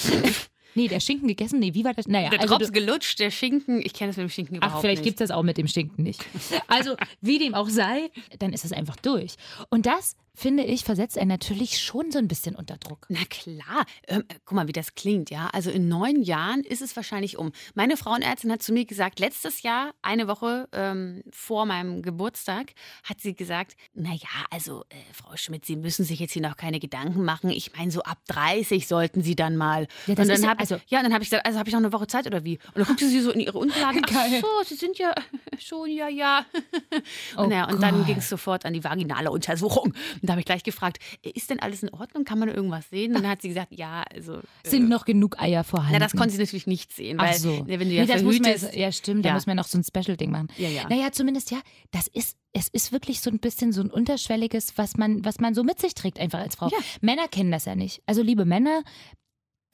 nee, 0.75 0.88
der 0.88 1.00
Schinken 1.00 1.29
gegessen? 1.29 1.59
Nee, 1.59 1.75
wie 1.75 1.85
war 1.85 1.94
das? 1.94 2.06
Naja, 2.09 2.31
Der 2.31 2.41
also 2.41 2.56
Drops 2.56 2.73
gelutscht, 2.73 3.19
der 3.19 3.31
Schinken. 3.31 3.81
Ich 3.85 3.93
kenne 3.94 4.11
das 4.11 4.17
mit 4.17 4.25
dem 4.26 4.31
Schinken 4.31 4.56
überhaupt 4.56 4.76
Ach, 4.76 4.81
vielleicht 4.81 5.03
nicht. 5.03 5.11
gibt 5.17 5.21
es 5.21 5.29
das 5.29 5.37
auch 5.37 5.43
mit 5.43 5.56
dem 5.59 5.67
Stinken 5.69 6.03
nicht. 6.03 6.25
Also, 6.69 6.97
wie 7.21 7.38
dem 7.38 7.55
auch 7.55 7.69
sei, 7.69 8.11
dann 8.38 8.53
ist 8.53 8.65
es 8.65 8.73
einfach 8.73 8.97
durch. 8.97 9.35
Und 9.71 9.87
das, 9.87 10.17
finde 10.35 10.65
ich, 10.65 10.85
versetzt 10.85 11.17
einen 11.19 11.29
natürlich 11.29 11.79
schon 11.79 12.11
so 12.11 12.19
ein 12.19 12.29
bisschen 12.29 12.55
unter 12.57 12.77
Druck. 12.77 13.07
Na 13.09 13.21
klar. 13.31 13.85
Ähm, 14.09 14.25
äh, 14.29 14.35
guck 14.45 14.57
mal, 14.57 14.67
wie 14.69 14.73
das 14.73 14.95
klingt, 14.95 15.31
ja. 15.31 15.49
Also 15.53 15.71
in 15.71 15.89
neun 15.89 16.23
Jahren 16.23 16.61
ist 16.65 16.83
es 16.83 16.97
wahrscheinlich 16.97 17.39
um. 17.39 17.53
Meine 17.75 17.97
Frauenärztin 17.97 18.51
hat 18.51 18.63
zu 18.63 18.73
mir 18.73 18.85
gesagt, 18.85 19.21
letztes 19.21 19.63
Jahr, 19.63 19.93
eine 20.03 20.27
Woche 20.29 20.69
ähm, 20.73 21.23
vor 21.31 21.67
meinem 21.67 22.03
Geburtstag, 22.03 22.73
hat 23.05 23.21
sie 23.21 23.35
gesagt, 23.35 23.77
naja, 23.95 24.19
also 24.51 24.85
äh, 24.91 24.97
Frau 25.13 25.37
Schmidt, 25.37 25.65
Sie 25.65 25.77
müssen 25.77 26.05
sich 26.05 26.19
jetzt 26.19 26.33
hier 26.33 26.43
noch 26.43 26.57
keine 26.57 26.81
Gedanken 26.81 27.25
machen. 27.25 27.51
Ich 27.51 27.73
meine, 27.77 27.91
so 27.91 28.03
ab 28.03 28.19
30 28.29 28.89
sollten 28.89 29.23
Sie 29.23 29.37
dann 29.37 29.57
mal. 29.57 29.87
Ja, 30.07 30.15
das 30.17 30.29
und 30.29 30.39
dann 30.41 30.51
habe 30.51 30.61
also- 30.61 30.81
ja, 30.89 31.03
dann 31.03 31.13
habe 31.15 31.23
ich 31.23 31.31
gesagt, 31.31 31.47
also 31.47 31.59
habe 31.59 31.69
ich 31.69 31.73
noch 31.73 31.81
eine 31.81 31.93
Woche 31.93 32.07
Zeit 32.09 32.27
oder 32.27 32.45
wie? 32.45 32.59
Und 32.75 32.79
dann 32.79 32.85
guckte 32.87 33.09
sie 33.09 33.21
so 33.21 33.31
in 33.31 33.41
ihre 33.41 33.59
Unterlagen. 33.59 34.03
Ach 34.13 34.27
so, 34.41 34.47
Sie 34.67 34.75
sind 34.75 34.99
ja 34.99 35.15
schon, 35.59 35.91
ja, 35.91 36.09
ja. 36.09 36.45
Oh 37.37 37.43
und, 37.43 37.51
ja, 37.51 37.69
und 37.69 37.83
dann 37.83 38.05
ging 38.07 38.19
es 38.19 38.29
sofort 38.29 38.65
an 38.65 38.73
die 38.73 38.83
vaginale 38.85 39.31
Untersuchung. 39.31 39.93
Und 40.25 40.29
da 40.29 40.32
habe 40.32 40.41
ich 40.41 40.47
gleich 40.47 40.62
gefragt, 40.62 41.00
ist 41.23 41.50
denn 41.50 41.61
alles 41.61 41.82
in 41.82 41.91
Ordnung? 41.91 42.25
Kann 42.25 42.38
man 42.38 42.49
irgendwas 42.49 42.88
sehen? 42.88 43.15
Und 43.15 43.23
dann 43.23 43.31
hat 43.31 43.43
sie 43.43 43.49
gesagt, 43.49 43.73
ja, 43.73 44.05
also. 44.11 44.37
äh, 44.38 44.43
Sind 44.65 44.88
noch 44.88 45.05
genug 45.05 45.38
Eier 45.38 45.65
vorhanden? 45.65 45.93
na, 45.93 45.99
das 45.99 46.12
konnte 46.12 46.31
sie 46.31 46.38
natürlich 46.41 46.67
nicht 46.67 46.93
sehen, 46.94 47.19
Ach 47.21 47.26
weil 47.26 47.35
so. 47.38 47.62
ne, 47.65 47.79
wenn 47.79 47.88
du 47.91 47.94
ja 47.94 48.03
nee, 48.06 48.09
das 48.11 48.23
muss 48.23 48.37
man 48.41 48.44
verhütest. 48.44 48.75
ja, 48.75 48.91
stimmt, 48.91 49.25
da 49.26 49.29
Ja. 49.29 49.35
muss 49.35 49.47
man 49.47 49.56
noch 49.59 49.67
so 49.67 49.76
ein 49.76 49.85
Special-Ding 49.85 50.31
machen. 50.31 50.49
Ja, 50.56 50.71
ja. 50.71 50.88
Naja, 50.88 51.12
zumindest 51.12 51.50
ja, 51.50 51.61
das 51.91 52.06
ist, 52.09 52.38
es 52.55 52.69
ist 52.69 52.91
wirklich 52.91 53.21
so 53.21 53.29
ein 53.29 53.38
bisschen 53.38 53.71
so 53.73 53.82
ein 53.82 53.91
unterschwelliges, 53.91 54.79
was 54.79 54.97
man, 54.97 55.23
was 55.26 55.41
man 55.41 55.55
so 55.55 55.62
mit 55.62 55.79
sich 55.79 55.93
trägt, 55.93 56.19
einfach 56.19 56.38
als 56.38 56.55
Frau. 56.55 56.69
Ja. 56.69 56.79
Männer 57.03 57.29
kennen 57.29 57.50
das 57.53 57.67
ja 57.67 57.75
nicht. 57.77 58.00
Also, 58.06 58.23
liebe 58.23 58.47
Männer, 58.47 58.82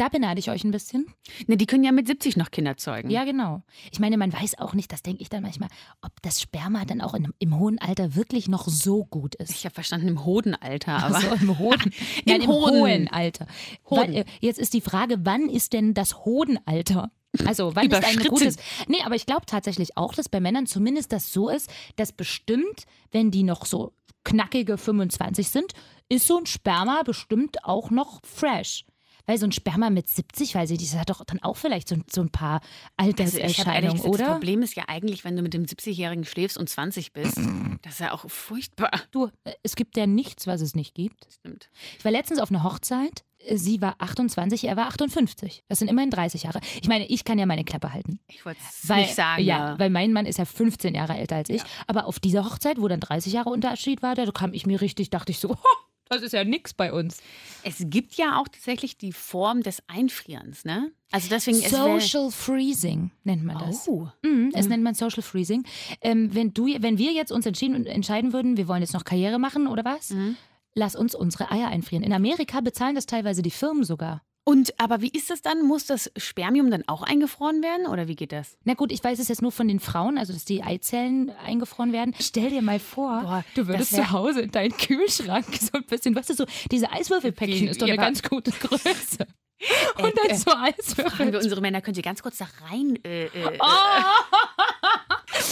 da 0.01 0.09
beneide 0.09 0.41
ich 0.41 0.51
euch 0.51 0.65
ein 0.65 0.71
bisschen. 0.71 1.07
ne, 1.47 1.57
die 1.59 1.67
können 1.67 1.85
ja 1.85 1.93
mit 1.93 2.07
70 2.07 2.37
noch 2.39 2.51
Kinder 2.51 2.77
zeugen. 2.79 3.11
Ja, 3.11 3.25
genau. 3.25 3.63
Ich 3.93 4.01
meine, 4.01 4.17
man 4.17 4.33
weiß 4.33 4.59
auch 4.59 4.73
nicht, 4.73 4.91
das 4.93 5.03
denke 5.03 5.21
ich 5.23 5.29
dann 5.29 5.43
manchmal, 5.43 5.69
ob 6.01 6.13
das 6.23 6.41
Sperma 6.41 6.85
dann 6.87 7.01
auch 7.03 7.13
in, 7.15 7.33
im 7.39 7.59
hohen 7.59 7.79
Alter 7.79 8.15
wirklich 8.15 8.49
noch 8.49 8.67
so 8.67 9.05
gut 9.05 9.35
ist. 9.35 9.51
Ich 9.51 9.65
habe 9.67 9.75
verstanden 9.75 10.09
im 10.09 10.25
Hodenalter, 10.25 10.93
aber 11.03 11.17
Also 11.17 11.35
im 11.35 11.59
hohen, 11.59 11.93
Nein, 12.25 12.41
im 12.41 12.49
Hoden. 12.49 12.81
hohen 12.81 13.09
Alter. 13.09 13.47
Hoden. 13.91 14.15
Äh, 14.15 14.25
jetzt 14.41 14.59
ist 14.59 14.73
die 14.73 14.81
Frage, 14.81 15.19
wann 15.25 15.51
ist 15.51 15.75
denn 15.75 15.93
das 15.93 16.25
Hodenalter? 16.25 17.11
Also, 17.45 17.77
wann 17.77 17.91
ist 17.91 18.03
ein 18.05 18.19
gutes. 18.27 18.57
Nee, 18.89 19.03
aber 19.05 19.15
ich 19.15 19.27
glaube 19.27 19.47
tatsächlich 19.47 19.97
auch, 19.97 20.15
dass 20.15 20.29
bei 20.29 20.41
Männern 20.41 20.67
zumindest 20.67 21.13
das 21.13 21.33
so 21.33 21.49
ist, 21.49 21.71
dass 21.97 22.11
bestimmt, 22.11 22.85
wenn 23.13 23.31
die 23.31 23.43
noch 23.45 23.67
so 23.67 23.93
knackige 24.25 24.79
25 24.79 25.49
sind, 25.49 25.73
ist 26.09 26.27
so 26.27 26.39
ein 26.39 26.47
Sperma 26.47 27.03
bestimmt 27.05 27.65
auch 27.65 27.91
noch 27.91 28.21
fresh. 28.25 28.85
Weil 29.31 29.39
so 29.39 29.47
ein 29.47 29.53
Sperma 29.53 29.91
mit 29.91 30.09
70, 30.09 30.57
weiß 30.57 30.73
ich 30.73 30.81
nicht, 30.81 30.93
das 30.93 30.99
hat 30.99 31.09
doch 31.09 31.25
dann 31.25 31.41
auch 31.41 31.57
vielleicht 31.57 31.89
so, 31.89 31.95
so 32.11 32.21
ein 32.21 32.31
paar 32.31 32.61
also 32.97 33.13
Alterserscheinungen, 33.13 33.99
das 33.99 34.05
oder? 34.05 34.33
Problem 34.33 34.61
ist 34.63 34.75
ja 34.75 34.87
eigentlich, 34.89 35.23
wenn 35.25 35.37
du 35.37 35.43
mit 35.43 35.55
dem 35.55 35.67
70-Jährigen 35.67 36.25
schläfst 36.25 36.59
und 36.59 36.69
20 36.69 37.13
bist, 37.13 37.39
das 37.83 37.93
ist 37.93 38.01
ja 38.01 38.11
auch 38.11 38.29
furchtbar. 38.29 38.91
Du, 39.13 39.29
äh, 39.45 39.53
es 39.63 39.77
gibt 39.77 39.97
ja 39.97 40.09
nichts, 40.09 40.49
was 40.49 40.61
es 40.61 40.75
nicht 40.75 40.97
gibt. 40.97 41.29
Stimmt. 41.33 41.71
Ich 41.97 42.05
war 42.05 42.11
letztens 42.11 42.41
auf 42.41 42.51
einer 42.51 42.65
Hochzeit. 42.65 43.23
Sie 43.55 43.81
war 43.81 43.95
28, 43.99 44.65
er 44.65 44.77
war 44.77 44.89
58. 44.89 45.63
Das 45.69 45.79
sind 45.79 45.87
immerhin 45.87 46.11
30 46.11 46.43
Jahre. 46.43 46.59
Ich 46.83 46.89
meine, 46.89 47.07
ich 47.07 47.23
kann 47.23 47.39
ja 47.39 47.47
meine 47.47 47.63
Klappe 47.63 47.93
halten. 47.93 48.19
Ich 48.27 48.45
wollte 48.45 48.59
es 48.69 48.89
Weil, 48.89 49.03
nicht 49.03 49.15
sagen. 49.15 49.45
ja, 49.45 49.79
weil 49.79 49.91
mein 49.91 50.13
Mann 50.13 50.27
ist 50.27 50.41
ja 50.41 50.45
15 50.45 50.97
Jahre 50.97 51.17
älter 51.17 51.37
als 51.37 51.51
ich. 51.51 51.63
Aber 51.87 52.07
auf 52.07 52.19
dieser 52.19 52.45
Hochzeit, 52.45 52.81
wo 52.81 52.89
dann 52.89 52.99
30 52.99 53.33
Jahre 53.33 53.51
Unterschied 53.51 54.03
war, 54.03 54.17
da 54.17 54.29
kam 54.33 54.55
ich 54.55 54.67
mir 54.67 54.81
richtig, 54.81 55.09
dachte 55.11 55.31
ich 55.31 55.39
so, 55.39 55.57
das 56.11 56.23
ist 56.23 56.33
ja 56.33 56.45
nix 56.45 56.75
bei 56.75 56.93
uns. 56.93 57.19
Es 57.63 57.77
gibt 57.87 58.15
ja 58.15 58.39
auch 58.39 58.49
tatsächlich 58.49 58.99
die 58.99 59.13
Form 59.13 59.63
des 59.63 59.83
Einfrierens, 59.87 60.65
ne? 60.65 60.91
Also 61.13 61.29
deswegen 61.31 61.59
Social 61.61 62.31
Freezing 62.31 63.11
nennt 63.25 63.45
man 63.45 63.59
das. 63.59 63.89
Oh. 63.89 64.09
Mhm, 64.23 64.53
es 64.55 64.69
nennt 64.69 64.83
man 64.83 64.95
Social 64.95 65.23
Freezing. 65.23 65.65
Ähm, 66.03 66.35
wenn, 66.35 66.53
du, 66.53 66.67
wenn 66.81 66.99
wir 66.99 67.13
jetzt 67.13 67.33
uns 67.33 67.47
entschieden, 67.47 67.87
entscheiden 67.87 68.33
würden, 68.33 68.57
wir 68.57 68.69
wollen 68.69 68.83
jetzt 68.83 68.93
noch 68.95 69.05
Karriere 69.05 69.39
machen 69.39 69.67
oder 69.67 69.85
was, 69.85 70.11
Mhm. 70.11 70.37
lass 70.75 70.95
uns 70.97 71.15
unsere 71.15 71.51
Eier 71.51 71.69
einfrieren. 71.69 72.05
In 72.05 72.13
Amerika 72.13 72.61
bezahlen 72.61 72.95
das 72.95 73.07
teilweise 73.07 73.43
die 73.43 73.51
Firmen 73.51 73.85
sogar. 73.85 74.23
Und 74.45 74.73
aber 74.81 75.01
wie 75.03 75.11
ist 75.11 75.31
das 75.31 75.43
dann? 75.43 75.63
Muss 75.67 75.87
das 75.87 76.11
Spermium 76.17 76.71
dann 76.71 76.83
auch 76.89 77.03
eingefroren 77.03 77.63
werden 77.63 77.87
oder 77.87 78.09
wie 78.09 78.17
geht 78.17 78.33
das? 78.33 78.57
Na 78.65 78.75
gut, 78.75 78.91
ich 78.91 79.05
weiß 79.05 79.19
es 79.19 79.29
jetzt 79.29 79.43
nur 79.43 79.53
von 79.53 79.69
den 79.69 79.81
Frauen, 79.81 80.19
also 80.19 80.33
dass 80.33 80.45
die 80.45 80.63
Eizellen 80.63 81.31
eingefroren 81.45 81.93
werden. 81.93 82.15
Stell 82.19 82.51
dir 82.51 82.63
mal 82.63 82.81
vor, 82.81 83.21
Boah, 83.23 83.45
du 83.55 83.69
würdest 83.69 83.95
zu 83.95 84.11
Hause 84.11 84.41
in 84.41 84.51
deinen 84.51 84.77
Kühlschrank 84.77 85.45
so 85.61 85.71
ein 85.75 85.85
bisschen, 85.85 86.15
was 86.17 86.31
ist 86.31 86.39
so, 86.39 86.47
diese 86.71 86.91
Eiswürfelpäckchen 86.91 87.69
ist 87.69 87.81
doch 87.83 87.87
eine 87.87 87.97
ganz 87.97 88.23
gute 88.23 88.51
Größe. 88.51 89.27
Und 89.99 90.07
Äh, 90.07 90.13
dann 90.17 90.31
äh, 90.31 90.35
so 90.37 90.51
Eiswürfel. 90.53 91.11
Fragen 91.11 91.33
wir 91.33 91.39
unsere 91.39 91.61
Männer, 91.61 91.83
könnt 91.83 91.99
ihr 91.99 92.03
ganz 92.03 92.23
kurz 92.23 92.39
da 92.39 92.47
rein? 92.71 92.99
Äh, 93.05 93.27
äh, 93.27 93.59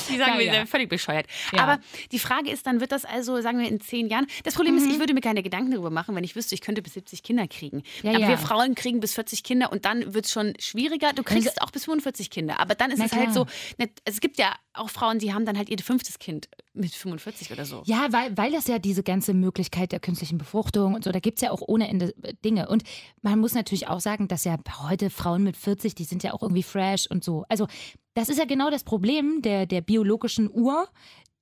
Die 0.08 0.16
sagen, 0.16 0.32
Ja, 0.32 0.38
wir 0.38 0.46
ja. 0.46 0.54
sind 0.54 0.68
völlig 0.68 0.88
bescheuert. 0.88 1.26
Ja. 1.52 1.62
Aber 1.62 1.80
die 2.12 2.18
Frage 2.18 2.50
ist, 2.50 2.66
dann 2.66 2.80
wird 2.80 2.92
das 2.92 3.04
also, 3.04 3.40
sagen 3.40 3.58
wir, 3.58 3.68
in 3.68 3.80
zehn 3.80 4.08
Jahren. 4.08 4.26
Das 4.44 4.54
Problem 4.54 4.76
ist, 4.76 4.86
ich 4.86 4.98
würde 4.98 5.14
mir 5.14 5.20
keine 5.20 5.42
Gedanken 5.42 5.70
darüber 5.72 5.90
machen, 5.90 6.14
wenn 6.14 6.24
ich 6.24 6.36
wüsste, 6.36 6.54
ich 6.54 6.60
könnte 6.60 6.82
bis 6.82 6.94
70 6.94 7.22
Kinder 7.22 7.46
kriegen. 7.48 7.82
Aber 8.04 8.18
wir 8.18 8.38
Frauen 8.38 8.74
kriegen 8.74 9.00
bis 9.00 9.14
40 9.14 9.42
Kinder 9.42 9.72
und 9.72 9.84
dann 9.84 10.14
wird 10.14 10.26
es 10.26 10.32
schon 10.32 10.54
schwieriger. 10.58 11.12
Du 11.12 11.22
kriegst 11.22 11.60
auch 11.62 11.70
bis 11.70 11.84
45 11.84 12.30
Kinder. 12.30 12.60
Aber 12.60 12.74
dann 12.74 12.90
ist 12.90 13.02
es 13.02 13.12
halt 13.12 13.32
so, 13.32 13.46
ne, 13.78 13.88
es 14.04 14.20
gibt 14.20 14.38
ja 14.38 14.54
auch 14.72 14.90
Frauen, 14.90 15.18
die 15.18 15.34
haben 15.34 15.44
dann 15.44 15.56
halt 15.56 15.68
ihr 15.68 15.78
fünftes 15.78 16.18
Kind 16.18 16.48
mit 16.78 16.94
45 16.94 17.52
oder 17.52 17.64
so. 17.64 17.82
Ja, 17.84 18.08
weil, 18.10 18.36
weil 18.36 18.52
das 18.52 18.66
ja 18.66 18.78
diese 18.78 19.02
ganze 19.02 19.34
Möglichkeit 19.34 19.92
der 19.92 20.00
künstlichen 20.00 20.38
Befruchtung 20.38 20.94
und 20.94 21.04
so, 21.04 21.12
da 21.12 21.20
gibt 21.20 21.38
es 21.38 21.42
ja 21.42 21.50
auch 21.50 21.62
ohne 21.66 21.88
Ende 21.88 22.14
äh, 22.22 22.34
Dinge. 22.44 22.68
Und 22.68 22.84
man 23.22 23.38
muss 23.38 23.54
natürlich 23.54 23.88
auch 23.88 24.00
sagen, 24.00 24.28
dass 24.28 24.44
ja 24.44 24.56
heute 24.82 25.10
Frauen 25.10 25.42
mit 25.42 25.56
40, 25.56 25.94
die 25.94 26.04
sind 26.04 26.22
ja 26.22 26.32
auch 26.32 26.42
irgendwie 26.42 26.62
fresh 26.62 27.06
und 27.10 27.24
so. 27.24 27.44
Also 27.48 27.66
das 28.14 28.28
ist 28.28 28.38
ja 28.38 28.44
genau 28.44 28.70
das 28.70 28.84
Problem 28.84 29.42
der, 29.42 29.66
der 29.66 29.80
biologischen 29.80 30.50
Uhr. 30.52 30.88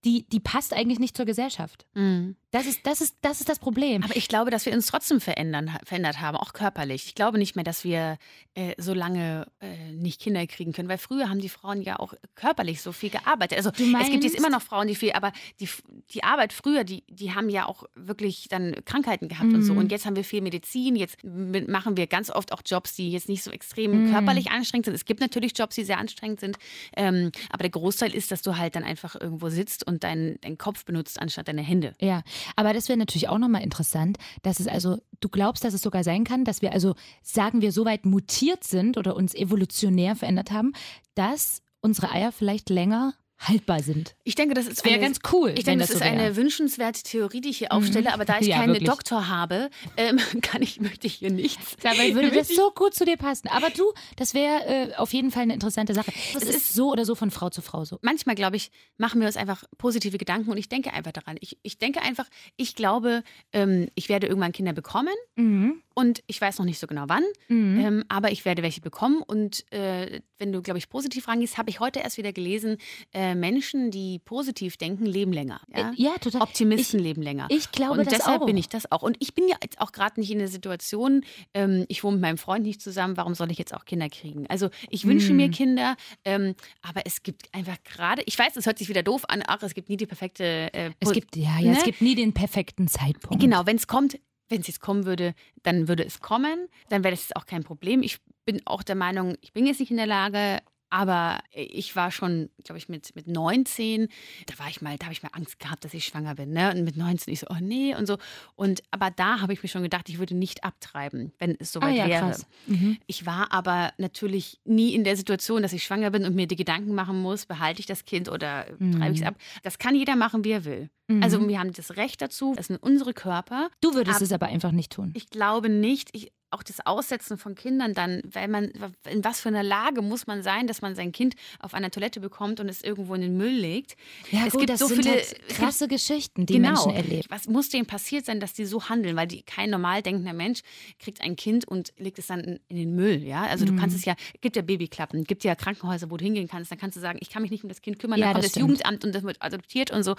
Die, 0.04 0.28
die 0.28 0.40
passt 0.40 0.72
eigentlich 0.72 0.98
nicht 1.00 1.16
zur 1.16 1.26
Gesellschaft. 1.26 1.86
Mhm. 1.94 2.36
Das 2.52 2.64
ist, 2.64 2.86
das, 2.86 3.00
ist, 3.00 3.16
das 3.22 3.40
ist 3.40 3.48
das 3.48 3.58
Problem. 3.58 4.02
Aber 4.02 4.16
ich 4.16 4.28
glaube, 4.28 4.50
dass 4.50 4.64
wir 4.64 4.72
uns 4.72 4.86
trotzdem 4.86 5.20
verändern, 5.20 5.76
verändert 5.84 6.20
haben, 6.20 6.36
auch 6.36 6.52
körperlich. 6.52 7.06
Ich 7.06 7.14
glaube 7.14 7.38
nicht 7.38 7.54
mehr, 7.54 7.64
dass 7.64 7.82
wir 7.84 8.16
äh, 8.54 8.74
so 8.78 8.94
lange 8.94 9.46
äh, 9.60 9.92
nicht 9.92 10.20
Kinder 10.20 10.46
kriegen 10.46 10.72
können, 10.72 10.88
weil 10.88 10.96
früher 10.96 11.28
haben 11.28 11.40
die 11.40 11.48
Frauen 11.48 11.82
ja 11.82 11.98
auch 11.98 12.14
körperlich 12.34 12.80
so 12.80 12.92
viel 12.92 13.10
gearbeitet. 13.10 13.58
Also 13.58 13.70
es 13.70 14.10
gibt 14.10 14.24
jetzt 14.24 14.36
immer 14.36 14.48
noch 14.48 14.62
Frauen, 14.62 14.86
die 14.86 14.94
viel, 14.94 15.12
aber 15.12 15.32
die, 15.60 15.68
die 16.10 16.22
Arbeit 16.22 16.52
früher, 16.52 16.84
die, 16.84 17.02
die 17.08 17.34
haben 17.34 17.50
ja 17.50 17.66
auch 17.66 17.84
wirklich 17.94 18.46
dann 18.48 18.76
Krankheiten 18.84 19.28
gehabt 19.28 19.52
und 19.52 19.62
so. 19.62 19.72
Mhm. 19.72 19.80
Und 19.80 19.92
jetzt 19.92 20.06
haben 20.06 20.16
wir 20.16 20.24
viel 20.24 20.40
Medizin, 20.40 20.96
jetzt 20.96 21.18
machen 21.24 21.96
wir 21.96 22.06
ganz 22.06 22.30
oft 22.30 22.52
auch 22.52 22.62
Jobs, 22.64 22.94
die 22.94 23.10
jetzt 23.10 23.28
nicht 23.28 23.42
so 23.42 23.50
extrem 23.50 24.06
Mhm. 24.06 24.12
körperlich 24.12 24.50
anstrengend 24.50 24.86
sind. 24.86 24.94
Es 24.94 25.04
gibt 25.04 25.20
natürlich 25.20 25.52
Jobs, 25.58 25.74
die 25.74 25.84
sehr 25.84 25.98
anstrengend 25.98 26.40
sind, 26.40 26.56
ähm, 26.96 27.32
aber 27.50 27.64
der 27.64 27.70
Großteil 27.70 28.14
ist, 28.14 28.30
dass 28.30 28.40
du 28.42 28.56
halt 28.56 28.76
dann 28.76 28.84
einfach 28.84 29.20
irgendwo 29.20 29.48
sitzt 29.50 29.86
und 29.86 29.95
deinen 30.04 30.40
deinen 30.40 30.58
Kopf 30.58 30.84
benutzt 30.84 31.20
anstatt 31.20 31.48
deine 31.48 31.62
Hände. 31.62 31.94
Ja, 32.00 32.22
aber 32.56 32.72
das 32.72 32.88
wäre 32.88 32.98
natürlich 32.98 33.28
auch 33.28 33.38
nochmal 33.38 33.62
interessant, 33.62 34.18
dass 34.42 34.60
es 34.60 34.68
also, 34.68 34.98
du 35.20 35.28
glaubst, 35.28 35.64
dass 35.64 35.74
es 35.74 35.82
sogar 35.82 36.04
sein 36.04 36.24
kann, 36.24 36.44
dass 36.44 36.62
wir 36.62 36.72
also, 36.72 36.94
sagen 37.22 37.62
wir, 37.62 37.72
so 37.72 37.84
weit 37.84 38.04
mutiert 38.04 38.64
sind 38.64 38.96
oder 38.96 39.16
uns 39.16 39.34
evolutionär 39.34 40.16
verändert 40.16 40.50
haben, 40.50 40.72
dass 41.14 41.62
unsere 41.80 42.10
Eier 42.10 42.32
vielleicht 42.32 42.70
länger 42.70 43.14
haltbar 43.38 43.82
sind. 43.82 44.16
Ich 44.24 44.34
denke, 44.34 44.54
das 44.54 44.66
ist 44.66 44.78
Das 44.78 44.84
wäre 44.84 44.98
ganz 44.98 45.18
cool. 45.32 45.52
Ich 45.56 45.64
denke, 45.64 45.80
das, 45.82 45.90
ist 45.90 45.98
so 45.98 46.04
wäre. 46.04 46.12
eine 46.18 46.36
wünschenswerte 46.36 47.02
Theorie, 47.02 47.40
die 47.40 47.50
ich 47.50 47.58
hier 47.58 47.72
aufstelle, 47.72 48.12
aber 48.12 48.24
da 48.24 48.38
ich 48.40 48.46
Ja, 48.46 48.56
keinen 48.58 48.72
wirklich. 48.74 48.88
Doktor 48.88 49.28
habe, 49.28 49.70
ähm, 49.96 50.18
kann 50.42 50.62
ich, 50.62 50.80
möchte 50.80 51.06
ich 51.06 51.14
hier 51.14 51.30
nichts. 51.30 51.76
Dabei 51.82 52.14
würde 52.14 52.30
das 52.30 52.48
so 52.48 52.70
gut 52.70 52.94
zu 52.94 53.04
dir 53.04 53.16
passen. 53.16 53.48
Aber 53.48 53.70
du, 53.70 53.92
das 54.16 54.32
wäre 54.34 54.64
äh, 54.66 54.94
auf 54.96 55.12
jeden 55.12 55.30
Fall 55.30 55.42
eine 55.42 55.54
interessante 55.54 55.92
Sache. 55.94 56.12
Das 56.34 56.42
Es 56.42 56.48
ist 56.48 56.74
so 56.74 56.90
oder 56.90 57.04
so 57.04 57.14
von 57.14 57.30
Frau 57.30 57.50
zu 57.50 57.62
Frau 57.62 57.84
so. 57.84 57.98
Manchmal, 58.02 58.34
glaube 58.36 58.56
ich, 58.56 58.70
machen 58.96 59.20
wir 59.20 59.26
uns 59.26 59.36
einfach 59.36 59.64
positive 59.78 60.16
Gedanken 60.18 60.50
und 60.50 60.56
ich 60.56 60.68
denke 60.68 60.92
einfach 60.92 61.12
daran. 61.12 61.36
Ich, 61.40 61.58
ich 61.62 61.78
denke 61.78 62.00
einfach, 62.02 62.26
ich 62.56 62.74
glaube, 62.74 63.22
ähm, 63.52 63.88
ich 63.94 64.08
werde 64.08 64.26
irgendwann 64.26 64.52
Kinder 64.52 64.72
bekommen 64.72 65.14
Mhm. 65.36 65.82
Und 65.98 66.22
ich 66.26 66.38
weiß 66.40 66.58
noch 66.58 66.66
nicht 66.66 66.78
so 66.78 66.86
genau 66.86 67.04
wann, 67.08 67.24
Mhm. 67.48 67.80
ähm, 67.80 68.04
aber 68.10 68.30
ich 68.30 68.44
werde 68.44 68.62
welche 68.62 68.82
bekommen. 68.82 69.22
Und 69.26 69.64
äh, 69.72 70.20
wenn 70.38 70.52
du, 70.52 70.60
glaube 70.60 70.76
ich, 70.78 70.90
positiv 70.90 71.26
rangehst, 71.26 71.56
habe 71.56 71.70
ich 71.70 71.80
heute 71.80 72.00
erst 72.00 72.18
wieder 72.18 72.34
gelesen, 72.34 72.76
äh, 73.14 73.34
Menschen, 73.34 73.90
die 73.90 74.18
positiv 74.18 74.76
denken, 74.76 75.06
leben 75.06 75.32
länger. 75.32 75.62
Ja? 75.74 75.90
Äh, 75.90 75.94
ja, 75.96 76.10
total. 76.20 76.42
Optimisten 76.42 77.00
leben 77.00 77.22
länger. 77.22 77.46
Ich 77.48 77.72
glaube 77.72 77.92
und 78.00 78.06
das 78.06 78.12
deshalb 78.18 78.42
auch. 78.42 78.46
bin 78.46 78.58
ich 78.58 78.68
das 78.68 78.92
auch. 78.92 79.00
Und 79.02 79.16
ich 79.20 79.34
bin 79.34 79.48
ja 79.48 79.56
jetzt 79.62 79.80
auch 79.80 79.90
gerade 79.92 80.20
nicht 80.20 80.30
in 80.30 80.38
der 80.38 80.48
Situation, 80.48 81.24
ähm, 81.54 81.86
ich 81.88 82.04
wohne 82.04 82.16
mit 82.16 82.22
meinem 82.22 82.38
Freund 82.38 82.66
nicht 82.66 82.82
zusammen, 82.82 83.16
warum 83.16 83.34
soll 83.34 83.50
ich 83.50 83.56
jetzt 83.58 83.72
auch 83.72 83.86
Kinder 83.86 84.10
kriegen? 84.10 84.46
Also 84.48 84.68
ich 84.90 85.06
wünsche 85.06 85.30
Hm. 85.30 85.36
mir 85.36 85.50
Kinder, 85.50 85.96
ähm, 86.26 86.54
aber 86.82 87.00
es 87.06 87.22
gibt 87.22 87.48
einfach 87.54 87.76
gerade, 87.84 88.22
ich 88.26 88.38
weiß, 88.38 88.54
es 88.56 88.66
hört 88.66 88.78
sich 88.78 88.90
wieder 88.90 89.02
doof 89.02 89.24
an, 89.28 89.42
ach, 89.46 89.62
es 89.62 89.72
gibt 89.72 89.88
nie 89.88 89.96
die 89.96 90.04
perfekte 90.06 90.44
äh, 90.74 90.90
Es 91.00 91.12
gibt, 91.12 91.36
ja, 91.36 91.58
ja, 91.58 91.72
es 91.72 91.78
ne? 91.78 91.84
gibt 91.84 92.02
nie 92.02 92.14
den 92.14 92.34
perfekten 92.34 92.86
Zeitpunkt. 92.86 93.40
Genau, 93.42 93.64
wenn 93.64 93.76
es 93.76 93.86
kommt, 93.86 94.18
wenn 94.48 94.60
es 94.60 94.66
jetzt 94.66 94.80
kommen 94.80 95.04
würde, 95.04 95.34
dann 95.62 95.88
würde 95.88 96.04
es 96.04 96.20
kommen, 96.20 96.68
dann 96.88 97.04
wäre 97.04 97.14
das 97.14 97.34
auch 97.34 97.46
kein 97.46 97.64
Problem. 97.64 98.02
Ich 98.02 98.18
bin 98.44 98.62
auch 98.64 98.82
der 98.82 98.94
Meinung, 98.94 99.36
ich 99.40 99.52
bin 99.52 99.66
jetzt 99.66 99.80
nicht 99.80 99.90
in 99.90 99.96
der 99.96 100.06
Lage, 100.06 100.60
aber 100.90 101.40
ich 101.52 101.94
war 101.96 102.10
schon, 102.10 102.48
glaube 102.64 102.78
ich, 102.78 102.88
mit, 102.88 103.14
mit 103.16 103.26
19, 103.26 104.08
da 104.46 104.58
war 104.58 104.68
ich 104.68 104.80
mal, 104.82 104.96
da 104.98 105.06
habe 105.06 105.12
ich 105.12 105.22
mal 105.22 105.30
Angst 105.32 105.58
gehabt, 105.58 105.84
dass 105.84 105.94
ich 105.94 106.04
schwanger 106.04 106.34
bin. 106.36 106.52
Ne? 106.52 106.72
Und 106.74 106.84
mit 106.84 106.96
19 106.96 107.32
ich 107.32 107.40
so, 107.40 107.46
oh 107.50 107.56
nee 107.60 107.94
und 107.94 108.06
so. 108.06 108.18
Und 108.54 108.82
aber 108.90 109.10
da 109.10 109.40
habe 109.40 109.52
ich 109.52 109.62
mir 109.62 109.68
schon 109.68 109.82
gedacht, 109.82 110.08
ich 110.08 110.18
würde 110.18 110.34
nicht 110.34 110.64
abtreiben, 110.64 111.32
wenn 111.38 111.56
es 111.58 111.70
Ah 111.76 111.80
soweit 111.80 111.96
ja, 111.96 112.06
wäre. 112.06 112.36
Mhm. 112.66 112.98
Ich 113.06 113.26
war 113.26 113.52
aber 113.52 113.92
natürlich 113.98 114.60
nie 114.64 114.94
in 114.94 115.04
der 115.04 115.16
Situation, 115.16 115.62
dass 115.62 115.72
ich 115.72 115.82
schwanger 115.84 116.10
bin 116.10 116.24
und 116.24 116.34
mir 116.34 116.46
die 116.46 116.56
Gedanken 116.56 116.94
machen 116.94 117.20
muss, 117.20 117.46
behalte 117.46 117.80
ich 117.80 117.86
das 117.86 118.04
Kind 118.04 118.28
oder 118.28 118.64
treibe 118.78 119.10
ich 119.12 119.16
es 119.16 119.20
Mhm. 119.20 119.26
ab. 119.26 119.34
Das 119.62 119.78
kann 119.78 119.94
jeder 119.94 120.16
machen, 120.16 120.44
wie 120.44 120.50
er 120.52 120.64
will. 120.64 120.90
Mhm. 121.08 121.22
Also 121.22 121.46
wir 121.48 121.58
haben 121.60 121.72
das 121.72 121.96
Recht 121.96 122.20
dazu, 122.20 122.54
das 122.56 122.66
sind 122.66 122.82
unsere 122.82 123.12
Körper. 123.14 123.68
Du 123.80 123.94
würdest 123.94 124.16
Ab- 124.16 124.22
es 124.22 124.32
aber 124.32 124.46
einfach 124.46 124.72
nicht 124.72 124.92
tun. 124.92 125.12
Ich 125.14 125.30
glaube 125.30 125.68
nicht. 125.68 126.08
Ich, 126.12 126.32
auch 126.50 126.62
das 126.62 126.84
Aussetzen 126.86 127.38
von 127.38 127.54
Kindern 127.54 127.92
dann, 127.94 128.22
weil 128.24 128.48
man, 128.48 128.70
in 129.10 129.24
was 129.24 129.40
für 129.40 129.48
einer 129.48 129.62
Lage 129.62 130.02
muss 130.02 130.26
man 130.26 130.42
sein, 130.42 130.66
dass 130.66 130.80
man 130.80 130.94
sein 130.94 131.12
Kind 131.12 131.34
auf 131.60 131.74
einer 131.74 131.90
Toilette 131.90 132.20
bekommt 132.20 132.60
und 132.60 132.68
es 132.68 132.82
irgendwo 132.82 133.14
in 133.14 133.20
den 133.20 133.36
Müll 133.36 133.52
legt. 133.52 133.96
Ja, 134.30 134.46
es 134.46 134.52
gut, 134.52 134.66
gibt 134.66 134.78
so 134.78 134.88
viele 134.88 135.10
halt 135.10 135.36
es 135.48 135.56
krasse 135.56 135.88
Geschichten, 135.88 136.46
die 136.46 136.54
genau. 136.54 136.86
Menschen 136.86 136.90
erleben. 136.94 137.26
Was 137.30 137.48
muss 137.48 137.68
denen 137.68 137.86
passiert 137.86 138.24
sein, 138.26 138.40
dass 138.40 138.52
die 138.52 138.64
so 138.64 138.88
handeln? 138.88 139.16
Weil 139.16 139.26
die, 139.26 139.42
kein 139.42 139.70
normal 139.70 140.02
denkender 140.02 140.32
Mensch 140.32 140.60
kriegt 140.98 141.20
ein 141.20 141.36
Kind 141.36 141.66
und 141.66 141.92
legt 141.98 142.18
es 142.18 142.28
dann 142.28 142.60
in, 142.68 142.76
den 142.76 142.94
Müll. 142.94 143.22
Ja? 143.24 143.42
Also 143.44 143.64
du 143.64 143.72
Mhm. 143.72 143.78
kannst 143.78 143.96
es 143.96 144.04
ja, 144.04 144.14
gibt 144.40 144.56
ja 144.56 144.62
Babyklappen, 144.62 145.24
gibt 145.24 145.42
ja 145.44 145.54
Krankenhäuser, 145.54 146.10
wo 146.10 146.16
du 146.16 146.24
hingehen 146.24 146.48
kannst. 146.48 146.70
Dann 146.70 146.78
kannst 146.78 146.96
du 146.96 147.00
sagen, 147.00 147.18
ich 147.20 147.30
kann 147.30 147.42
mich 147.42 147.50
nicht 147.50 147.64
um 147.64 147.68
das 147.68 147.82
Kind 147.82 147.98
kümmern, 147.98 148.18
Ja, 148.18 148.26
dann 148.26 148.34
kommt 148.34 148.44
das 148.44 148.52
das. 148.52 148.60
Jugendamt 148.60 149.04
und 149.04 149.14
das 149.14 149.22
wird 149.24 149.42
adoptiert 149.42 149.90
und 149.90 150.02
so. 150.04 150.14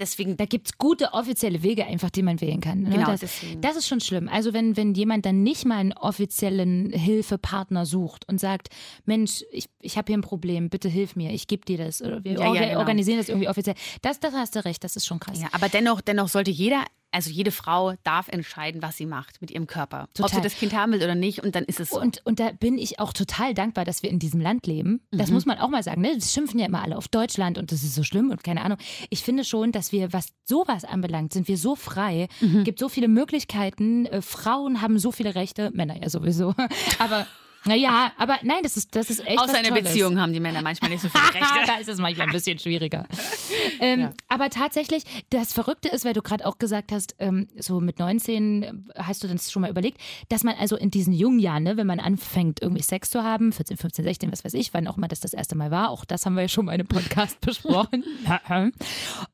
Deswegen, 0.00 0.36
Da 0.36 0.44
gibt 0.44 0.66
es 0.66 0.78
gute 0.78 1.12
offizielle 1.12 1.62
Wege 1.62 1.86
einfach, 1.86 2.10
die 2.10 2.22
man 2.22 2.40
wählen 2.40 2.60
kann. 2.60 2.82
Ne? 2.82 2.90
Genau, 2.90 3.06
das, 3.06 3.20
deswegen. 3.20 3.60
das 3.60 3.76
ist 3.76 3.86
schon 3.86 4.00
schlimm. 4.00 4.28
Also 4.28 4.52
wenn, 4.52 4.76
wenn 4.76 4.92
jemand 4.94 5.24
dann 5.24 5.42
nicht 5.44 5.64
mal 5.64 5.76
einen 5.78 5.92
offiziellen 5.92 6.90
Hilfepartner 6.92 7.86
sucht 7.86 8.28
und 8.28 8.40
sagt, 8.40 8.68
Mensch, 9.04 9.44
ich, 9.52 9.66
ich 9.80 9.96
habe 9.96 10.06
hier 10.08 10.18
ein 10.18 10.22
Problem, 10.22 10.68
bitte 10.68 10.88
hilf 10.88 11.14
mir, 11.14 11.30
ich 11.32 11.46
gebe 11.46 11.64
dir 11.64 11.78
das. 11.78 12.02
Oder 12.02 12.24
wir 12.24 12.32
Ja, 12.32 12.52
ja, 12.54 12.66
genau. 12.68 12.78
organisieren 12.80 13.18
das 13.18 13.28
irgendwie 13.28 13.48
offiziell. 13.48 13.76
Das, 14.02 14.18
das 14.18 14.34
hast 14.34 14.56
du 14.56 14.64
recht, 14.64 14.82
das 14.82 14.96
ist 14.96 15.06
schon 15.06 15.20
krass. 15.20 15.40
ja, 15.40 15.48
aber 15.52 15.68
dennoch, 15.68 16.00
dennoch 16.00 16.28
sollte 16.28 16.50
jeder, 16.50 16.84
also 17.14 17.30
jede 17.30 17.50
Frau 17.50 17.94
darf 18.02 18.28
entscheiden, 18.28 18.82
was 18.82 18.96
sie 18.96 19.06
macht 19.06 19.40
mit 19.40 19.50
ihrem 19.50 19.66
Körper. 19.66 20.02
Ob 20.04 20.14
Total. 20.14 20.30
sie 20.34 20.40
das 20.42 20.54
Kind 20.56 20.74
haben 20.74 20.92
will 20.92 21.02
oder 21.02 21.14
nicht 21.14 21.42
und 21.42 21.54
dann 21.54 21.64
ist 21.64 21.80
es 21.80 21.90
so. 21.90 22.00
Und, 22.00 22.20
und 22.24 22.40
da 22.40 22.50
bin 22.52 22.76
ich 22.76 22.98
auch 23.00 23.12
total 23.12 23.54
dankbar, 23.54 23.84
dass 23.84 24.02
wir 24.02 24.10
in 24.10 24.18
diesem 24.18 24.40
Land 24.40 24.66
leben. 24.66 25.00
Das 25.10 25.28
Mhm. 25.28 25.34
muss 25.34 25.46
man 25.46 25.58
auch 25.58 25.68
mal 25.68 25.82
sagen. 25.82 26.00
Ne? 26.02 26.12
Das 26.14 26.32
schimpfen 26.32 26.58
ja 26.60 26.66
immer 26.66 26.82
alle 26.82 26.96
auf 26.98 27.08
Deutschland 27.08 27.56
und 27.56 27.72
das 27.72 27.82
ist 27.82 27.94
so 27.94 28.02
schlimm 28.02 28.30
und 28.30 28.42
keine 28.44 28.62
Ahnung. 28.62 28.78
Ich 29.10 29.22
finde 29.22 29.44
schon, 29.44 29.72
dass 29.72 29.92
wir, 29.92 30.12
was 30.12 30.28
sowas 30.44 30.84
anbelangt, 30.84 31.32
sind 31.32 31.48
wir 31.48 31.56
so 31.56 31.76
frei. 31.76 32.28
Mhm. 32.40 32.58
Es 32.58 32.64
gibt 32.64 32.78
so 32.78 32.88
viele 32.88 33.08
Möglichkeiten. 33.08 34.06
Äh, 34.06 34.20
Frauen 34.22 34.80
haben 34.82 34.98
so 34.98 35.12
viele 35.12 35.34
Rechte. 35.34 35.70
Männer 35.72 36.00
ja 36.02 36.10
sowieso. 36.10 36.54
Aber 36.98 37.26
naja, 37.66 38.12
aber 38.18 38.38
nein, 38.42 38.62
das 38.62 38.76
ist, 38.76 38.94
das 38.94 39.10
ist 39.10 39.20
echt 39.20 39.40
der 39.40 39.62
Tolles. 39.62 39.84
Beziehung 39.84 40.20
haben 40.20 40.32
die 40.32 40.40
Männer 40.40 40.62
manchmal 40.62 40.90
nicht 40.90 41.00
so 41.02 41.08
viele 41.08 41.24
Rechte. 41.34 41.66
da 41.66 41.76
ist 41.76 41.88
es 41.88 41.98
manchmal 41.98 42.26
ein 42.26 42.32
bisschen 42.32 42.58
schwieriger. 42.58 43.06
ähm, 43.80 44.00
Ja. 44.00 44.12
Aber 44.28 44.50
tatsächlich, 44.50 45.04
das 45.30 45.52
Verrückte 45.52 45.88
ist, 45.88 46.04
weil 46.04 46.12
du 46.12 46.22
gerade 46.22 46.46
auch 46.46 46.58
gesagt 46.58 46.92
hast, 46.92 47.14
ähm, 47.18 47.48
so 47.58 47.80
mit 47.80 47.98
19 47.98 48.90
hast 48.96 49.22
du 49.22 49.28
das 49.28 49.50
schon 49.50 49.62
mal 49.62 49.70
überlegt, 49.70 50.00
dass 50.28 50.44
man 50.44 50.54
also 50.56 50.76
in 50.76 50.90
diesen 50.90 51.12
jungen 51.12 51.38
Jahren, 51.38 51.62
ne, 51.62 51.76
wenn 51.76 51.86
man 51.86 52.00
anfängt, 52.00 52.60
irgendwie 52.60 52.82
Sex 52.82 53.10
zu 53.10 53.22
haben, 53.22 53.52
14, 53.52 53.76
15, 53.76 54.04
16, 54.04 54.32
was 54.32 54.44
weiß 54.44 54.54
ich, 54.54 54.74
wann 54.74 54.86
auch 54.86 54.96
immer 54.96 55.08
das 55.08 55.20
das 55.20 55.32
erste 55.32 55.54
Mal 55.56 55.70
war, 55.70 55.90
auch 55.90 56.04
das 56.04 56.26
haben 56.26 56.34
wir 56.34 56.42
ja 56.42 56.48
schon 56.48 56.66
mal 56.66 56.72
in 56.72 56.80
einem 56.80 56.88
Podcast 56.88 57.40
besprochen. 57.40 58.04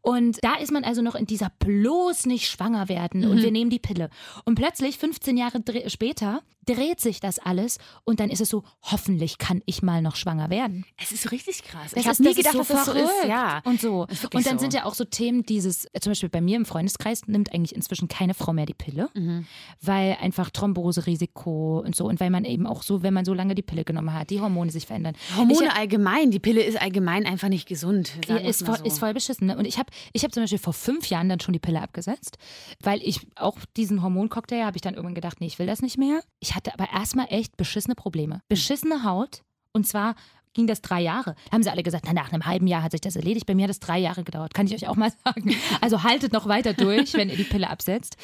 und 0.03 0.39
da 0.43 0.55
ist 0.57 0.73
man 0.73 0.85
also 0.85 1.03
noch 1.03 1.15
in 1.15 1.27
dieser 1.27 1.51
bloß 1.59 2.27
nicht 2.27 2.49
schwanger 2.49 2.89
werden 2.89 3.25
und 3.25 3.43
wir 3.43 3.51
nehmen 3.51 3.71
die 3.71 3.79
Pille. 3.79 4.11
Und 4.45 4.55
plötzlich, 4.55 4.99
15 4.99 5.37
Jahre 5.37 5.61
später, 5.89 6.43
dreht 6.75 7.01
sich 7.01 7.21
das 7.21 7.39
alles 7.39 7.79
und 8.05 8.21
dann 8.21 8.31
ist 8.31 8.41
es 8.41 8.49
so, 8.49 8.65
hoffentlich 8.83 9.39
kann 9.39 9.63
ich 9.67 9.83
mal 9.83 10.03
noch 10.03 10.17
schwanger 10.17 10.51
werden. 10.51 10.85
Es 11.03 11.13
ist 11.13 11.33
richtig 11.33 11.63
krass. 11.65 11.91
Das 11.93 12.01
ich 12.01 12.05
habe 12.07 12.13
ist, 12.13 12.21
nie 12.21 12.35
gedacht, 12.35 12.55
ist 12.55 12.69
dass 12.71 12.85
das 12.85 12.87
so 12.87 12.93
ist. 12.93 13.11
verrückt. 13.11 13.29
Ja. 13.29 13.61
Und 13.65 13.81
so. 13.81 14.07
Ist 14.07 14.25
Und 14.35 14.47
dann 14.47 14.59
so. 14.59 14.63
sind 14.63 14.75
ja 14.75 14.85
auch 14.85 14.95
so 14.95 15.05
Themen, 15.05 15.43
dieses, 15.45 15.89
zum 16.01 16.11
Beispiel 16.13 16.29
bei 16.29 16.41
mir 16.41 16.57
im 16.57 16.65
Freundeskreis 16.67 17.27
nimmt 17.27 17.53
eigentlich 17.53 17.75
inzwischen 17.75 18.09
keine 18.09 18.35
Frau 18.35 18.53
mehr 18.53 18.67
die 18.67 18.75
Pille, 18.75 19.09
Mhm. 19.15 19.47
weil 19.81 20.17
einfach 20.21 20.51
Thromboserisiko 20.51 21.81
und 21.85 21.95
so 21.95 22.07
und 22.07 22.21
weil 22.21 22.31
man 22.31 22.45
eben 22.45 22.67
auch 22.67 22.83
so, 22.83 23.03
wenn 23.03 23.15
man 23.15 23.25
so 23.25 23.35
lange 23.35 23.55
die 23.55 23.63
Pille 23.63 23.85
genommen 23.85 24.13
hat, 24.13 24.31
die 24.31 24.41
Hormone 24.41 24.71
sich 24.71 24.87
verändern. 24.87 25.15
Hormone 25.37 25.67
Ich- 25.67 25.73
allgemein, 25.73 26.31
die 26.31 26.39
Pille 26.41 26.63
ist 26.63 26.81
allgemein 26.81 27.27
einfach 27.27 27.49
nicht 27.49 27.67
gesund. 27.69 28.13
Ist, 28.45 28.65
voll, 28.65 28.79
so. 28.79 28.85
ist 28.85 28.99
voll 28.99 29.15
beschissen. 29.15 29.49
Ne? 29.49 29.57
Und 29.57 29.65
ich 29.65 29.79
habe 29.79 29.91
ich 30.13 30.25
hab 30.25 30.33
zum 30.33 30.43
Beispiel 30.43 30.59
vor 30.59 30.73
fünf 30.73 31.09
Jahren 31.09 31.29
dann 31.29 31.41
schon 31.41 31.53
die 31.53 31.59
Pille 31.59 31.81
abgesetzt, 31.81 32.39
weil 32.83 33.01
ich 33.03 33.21
auch 33.37 33.59
diesen 33.77 34.03
Hormoncocktail 34.03 34.65
habe 34.65 34.77
ich 34.77 34.83
dann 34.83 34.95
irgendwann 34.95 35.15
gedacht, 35.15 35.41
nee, 35.41 35.47
ich 35.47 35.59
will 35.59 35.67
das 35.67 35.83
nicht 35.83 35.99
mehr. 35.99 36.21
Ich 36.41 36.55
hatte 36.61 36.79
aber 36.79 36.93
erstmal 36.93 37.27
echt 37.31 37.57
beschissene 37.57 37.95
Probleme. 37.95 38.43
Beschissene 38.49 39.05
Haut 39.05 39.43
und 39.73 39.87
zwar 39.87 40.15
ging 40.55 40.67
das 40.67 40.83
drei 40.83 41.01
Jahre. 41.01 41.35
Haben 41.53 41.63
sie 41.63 41.71
alle 41.71 41.83
gesagt, 41.83 42.05
na, 42.07 42.13
nach 42.13 42.33
einem 42.33 42.47
halben 42.47 42.67
Jahr 42.67 42.83
hat 42.83 42.93
sich 42.93 43.01
das 43.01 43.17
erledigt. 43.17 43.47
Bei 43.47 43.55
mir 43.55 43.65
hat 43.65 43.71
es 43.71 43.81
drei 43.81 43.99
Jahre 43.99 44.25
gedauert, 44.25 44.55
kann 44.55 44.67
ich 44.67 44.75
euch 44.75 44.89
auch 44.89 44.97
mal 44.97 45.13
sagen. 45.25 45.55
Also 45.81 46.03
haltet 46.03 46.33
noch 46.33 46.47
weiter 46.47 46.73
durch, 46.75 47.15
wenn 47.15 47.31
ihr 47.31 47.37
die 47.37 47.45
Pille 47.45 47.71
absetzt. 47.71 48.17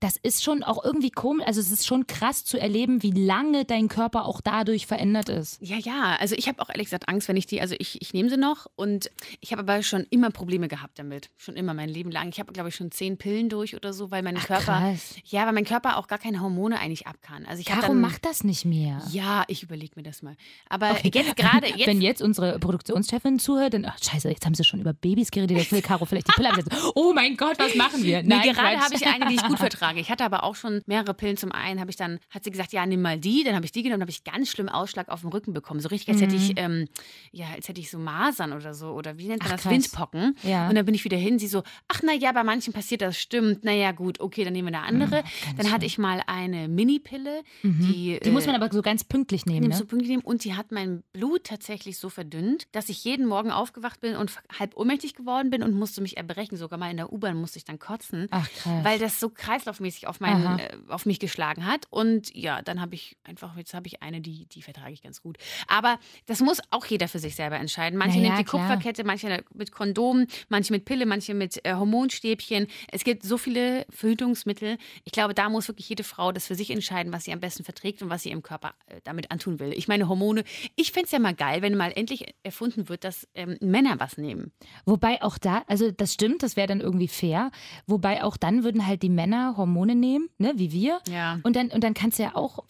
Das 0.00 0.16
ist 0.16 0.42
schon 0.44 0.62
auch 0.62 0.84
irgendwie 0.84 1.10
komisch, 1.10 1.46
also 1.46 1.60
es 1.60 1.70
ist 1.70 1.86
schon 1.86 2.06
krass 2.06 2.44
zu 2.44 2.58
erleben, 2.58 3.02
wie 3.02 3.12
lange 3.12 3.64
dein 3.64 3.88
Körper 3.88 4.26
auch 4.26 4.40
dadurch 4.40 4.86
verändert 4.86 5.28
ist. 5.28 5.58
Ja, 5.62 5.76
ja, 5.76 6.16
also 6.18 6.34
ich 6.36 6.48
habe 6.48 6.60
auch 6.62 6.68
ehrlich 6.68 6.86
gesagt 6.86 7.08
Angst, 7.08 7.28
wenn 7.28 7.36
ich 7.36 7.46
die, 7.46 7.60
also 7.60 7.74
ich, 7.78 8.00
ich 8.02 8.12
nehme 8.12 8.28
sie 8.28 8.36
noch 8.36 8.66
und 8.76 9.10
ich 9.40 9.52
habe 9.52 9.62
aber 9.62 9.82
schon 9.82 10.06
immer 10.10 10.30
Probleme 10.30 10.68
gehabt 10.68 10.98
damit. 10.98 11.30
Schon 11.36 11.56
immer 11.56 11.74
mein 11.74 11.88
Leben 11.88 12.10
lang. 12.10 12.28
Ich 12.28 12.40
habe, 12.40 12.52
glaube 12.52 12.68
ich, 12.68 12.74
schon 12.74 12.90
zehn 12.90 13.16
Pillen 13.16 13.48
durch 13.48 13.74
oder 13.74 13.92
so, 13.92 14.10
weil 14.10 14.22
mein 14.22 14.36
Ach, 14.36 14.46
Körper, 14.46 14.80
krass. 14.80 15.16
ja, 15.24 15.46
weil 15.46 15.52
mein 15.52 15.64
Körper 15.64 15.96
auch 15.96 16.06
gar 16.08 16.18
keine 16.18 16.40
Hormone 16.40 16.78
eigentlich 16.78 17.06
ab 17.06 17.16
kann. 17.22 17.46
Also 17.46 17.60
ich 17.60 17.68
Warum 17.70 17.82
dann, 17.82 18.00
macht 18.00 18.24
das 18.24 18.44
nicht 18.44 18.64
mehr? 18.64 19.00
Ja, 19.10 19.44
ich 19.48 19.62
überlege 19.62 19.92
mir 19.96 20.02
das 20.02 20.22
mal. 20.22 20.36
Aber 20.68 20.96
jetzt 21.04 21.36
gerade, 21.36 21.69
jetzt- 21.76 21.86
wenn 21.86 22.00
jetzt 22.00 22.22
unsere 22.22 22.58
Produktionschefin 22.58 23.38
zuhört, 23.38 23.74
dann, 23.74 23.84
ach 23.84 23.98
scheiße, 24.02 24.28
jetzt 24.28 24.44
haben 24.46 24.54
sie 24.54 24.64
schon 24.64 24.80
über 24.80 24.92
Babys 24.92 25.30
geredet, 25.30 25.56
jetzt 25.56 25.72
will 25.72 25.82
Caro 25.82 26.04
vielleicht 26.04 26.28
die 26.28 26.32
Pille 26.32 26.48
absetzen. 26.50 26.72
Oh 26.94 27.12
mein 27.14 27.36
Gott, 27.36 27.58
was 27.58 27.74
machen 27.74 28.02
wir? 28.02 28.22
Nee, 28.22 28.40
gerade 28.52 28.78
habe 28.80 28.94
ich 28.94 29.06
eine, 29.06 29.26
die 29.26 29.34
ich 29.34 29.42
gut 29.44 29.58
vertrage. 29.70 30.00
Ich 30.00 30.10
hatte 30.10 30.24
aber 30.24 30.44
auch 30.44 30.54
schon 30.56 30.82
mehrere 30.86 31.14
Pillen. 31.14 31.36
Zum 31.36 31.52
einen 31.52 31.80
habe 31.80 31.90
ich 31.90 31.96
dann, 31.96 32.18
hat 32.30 32.44
sie 32.44 32.50
gesagt, 32.50 32.72
ja, 32.72 32.84
nimm 32.86 33.02
mal 33.02 33.18
die. 33.18 33.44
Dann 33.44 33.54
habe 33.54 33.64
ich 33.64 33.72
die 33.72 33.82
genommen, 33.82 34.00
habe 34.02 34.10
ich 34.10 34.24
ganz 34.24 34.48
schlimm 34.50 34.68
Ausschlag 34.68 35.08
auf 35.08 35.20
dem 35.20 35.30
Rücken 35.30 35.52
bekommen. 35.52 35.80
So 35.80 35.88
richtig, 35.88 36.08
als 36.14 36.20
hätte 36.22 36.36
ich, 36.36 36.52
ähm, 36.56 36.88
ja, 37.32 37.46
als 37.54 37.68
hätte 37.68 37.80
ich 37.80 37.90
so 37.90 37.98
Masern 37.98 38.52
oder 38.52 38.74
so. 38.74 38.88
Oder 38.92 39.18
wie 39.18 39.26
nennt 39.28 39.40
man 39.42 39.48
Mhm. 39.48 39.52
Ach, 39.52 39.56
das? 39.56 39.62
krass. 39.62 39.72
Windpocken. 39.72 40.36
Ja. 40.42 40.68
Und 40.68 40.74
dann 40.74 40.84
bin 40.86 40.94
ich 40.94 41.04
wieder 41.04 41.16
hin. 41.16 41.38
Sie 41.38 41.46
so, 41.48 41.62
ach 41.88 42.00
na 42.04 42.12
ja, 42.14 42.32
bei 42.32 42.44
manchen 42.44 42.72
passiert 42.72 43.02
das, 43.02 43.18
stimmt. 43.18 43.64
Naja, 43.64 43.92
gut, 43.92 44.20
okay, 44.20 44.44
dann 44.44 44.52
nehmen 44.52 44.70
wir 44.72 44.78
eine 44.78 44.86
andere. 44.86 45.22
dann 45.56 45.70
hatte 45.72 45.86
ich 45.86 45.98
mal 45.98 46.22
eine 46.26 46.68
Mini-Pille. 46.68 47.42
Die, 47.62 47.68
Mhm. 47.70 48.18
Die 48.24 48.30
muss 48.30 48.44
äh, 48.44 48.52
man 48.52 48.60
aber 48.62 48.72
so 48.72 48.82
ganz 48.82 49.04
pünktlich 49.04 49.46
nehmen, 49.46 49.68
ne? 49.68 49.76
du 49.78 49.84
pünktlich 49.84 50.10
nehmen 50.10 50.22
und 50.22 50.44
die 50.44 50.54
hat 50.54 50.72
mein 50.72 51.02
Blut 51.12 51.44
tatsächlich 51.44 51.59
so 51.62 52.08
verdünnt, 52.08 52.66
dass 52.72 52.88
ich 52.88 53.04
jeden 53.04 53.26
Morgen 53.26 53.50
aufgewacht 53.50 54.00
bin 54.00 54.16
und 54.16 54.32
halb 54.58 54.76
ohnmächtig 54.76 55.14
geworden 55.14 55.50
bin 55.50 55.62
und 55.62 55.74
musste 55.74 56.00
mich 56.00 56.16
erbrechen. 56.16 56.56
Sogar 56.56 56.78
mal 56.78 56.90
in 56.90 56.96
der 56.96 57.12
U-Bahn 57.12 57.36
musste 57.36 57.58
ich 57.58 57.64
dann 57.64 57.78
kotzen, 57.78 58.28
Ach, 58.30 58.48
weil 58.82 58.98
das 58.98 59.20
so 59.20 59.28
kreislaufmäßig 59.28 60.06
auf, 60.06 60.20
meinen, 60.20 60.58
äh, 60.58 60.76
auf 60.88 61.06
mich 61.06 61.18
geschlagen 61.18 61.66
hat. 61.66 61.86
Und 61.90 62.34
ja, 62.34 62.62
dann 62.62 62.80
habe 62.80 62.94
ich 62.94 63.16
einfach, 63.24 63.56
jetzt 63.56 63.74
habe 63.74 63.86
ich 63.86 64.02
eine, 64.02 64.20
die, 64.20 64.46
die 64.46 64.62
vertrage 64.62 64.92
ich 64.92 65.02
ganz 65.02 65.22
gut. 65.22 65.38
Aber 65.66 65.98
das 66.26 66.40
muss 66.40 66.60
auch 66.70 66.86
jeder 66.86 67.08
für 67.08 67.18
sich 67.18 67.34
selber 67.34 67.56
entscheiden. 67.56 67.98
Manche 67.98 68.18
Na 68.18 68.22
ja, 68.22 68.28
nehmen 68.30 68.38
die 68.38 68.44
klar. 68.44 68.68
Kupferkette, 68.68 69.04
manche 69.04 69.44
mit 69.54 69.72
Kondom, 69.72 70.26
manche 70.48 70.72
mit 70.72 70.84
Pille, 70.84 71.06
manche 71.06 71.34
mit 71.34 71.64
äh, 71.64 71.74
Hormonstäbchen. 71.74 72.66
Es 72.90 73.04
gibt 73.04 73.22
so 73.22 73.38
viele 73.38 73.86
Verhütungsmittel. 73.90 74.78
Ich 75.04 75.12
glaube, 75.12 75.34
da 75.34 75.48
muss 75.48 75.68
wirklich 75.68 75.88
jede 75.88 76.04
Frau 76.04 76.32
das 76.32 76.46
für 76.46 76.54
sich 76.54 76.70
entscheiden, 76.70 77.12
was 77.12 77.24
sie 77.24 77.32
am 77.32 77.40
besten 77.40 77.64
verträgt 77.64 78.02
und 78.02 78.10
was 78.10 78.22
sie 78.22 78.30
ihrem 78.30 78.42
Körper 78.42 78.74
äh, 78.86 79.00
damit 79.04 79.30
antun 79.30 79.58
will. 79.58 79.72
Ich 79.74 79.88
meine, 79.88 80.08
Hormone, 80.08 80.44
ich 80.76 80.92
fände 80.92 81.06
es 81.06 81.12
ja 81.12 81.18
mal 81.18 81.34
geil, 81.34 81.49
wenn 81.62 81.76
mal 81.76 81.92
endlich 81.94 82.34
erfunden 82.42 82.88
wird, 82.88 83.04
dass 83.04 83.28
ähm, 83.34 83.56
Männer 83.60 83.98
was 83.98 84.16
nehmen. 84.16 84.52
Wobei 84.86 85.22
auch 85.22 85.38
da, 85.38 85.62
also 85.66 85.90
das 85.90 86.14
stimmt, 86.14 86.42
das 86.42 86.56
wäre 86.56 86.66
dann 86.66 86.80
irgendwie 86.80 87.08
fair. 87.08 87.50
Wobei 87.86 88.22
auch 88.24 88.36
dann 88.36 88.64
würden 88.64 88.86
halt 88.86 89.02
die 89.02 89.08
Männer 89.08 89.56
Hormone 89.56 89.94
nehmen, 89.94 90.28
ne, 90.38 90.52
wie 90.56 90.72
wir. 90.72 91.00
Ja. 91.08 91.40
Und 91.42 91.56
dann, 91.56 91.68
und 91.68 91.82
dann 91.84 91.94
kannst 91.94 92.18
du 92.18 92.22
ja 92.22 92.34
auch, 92.36 92.60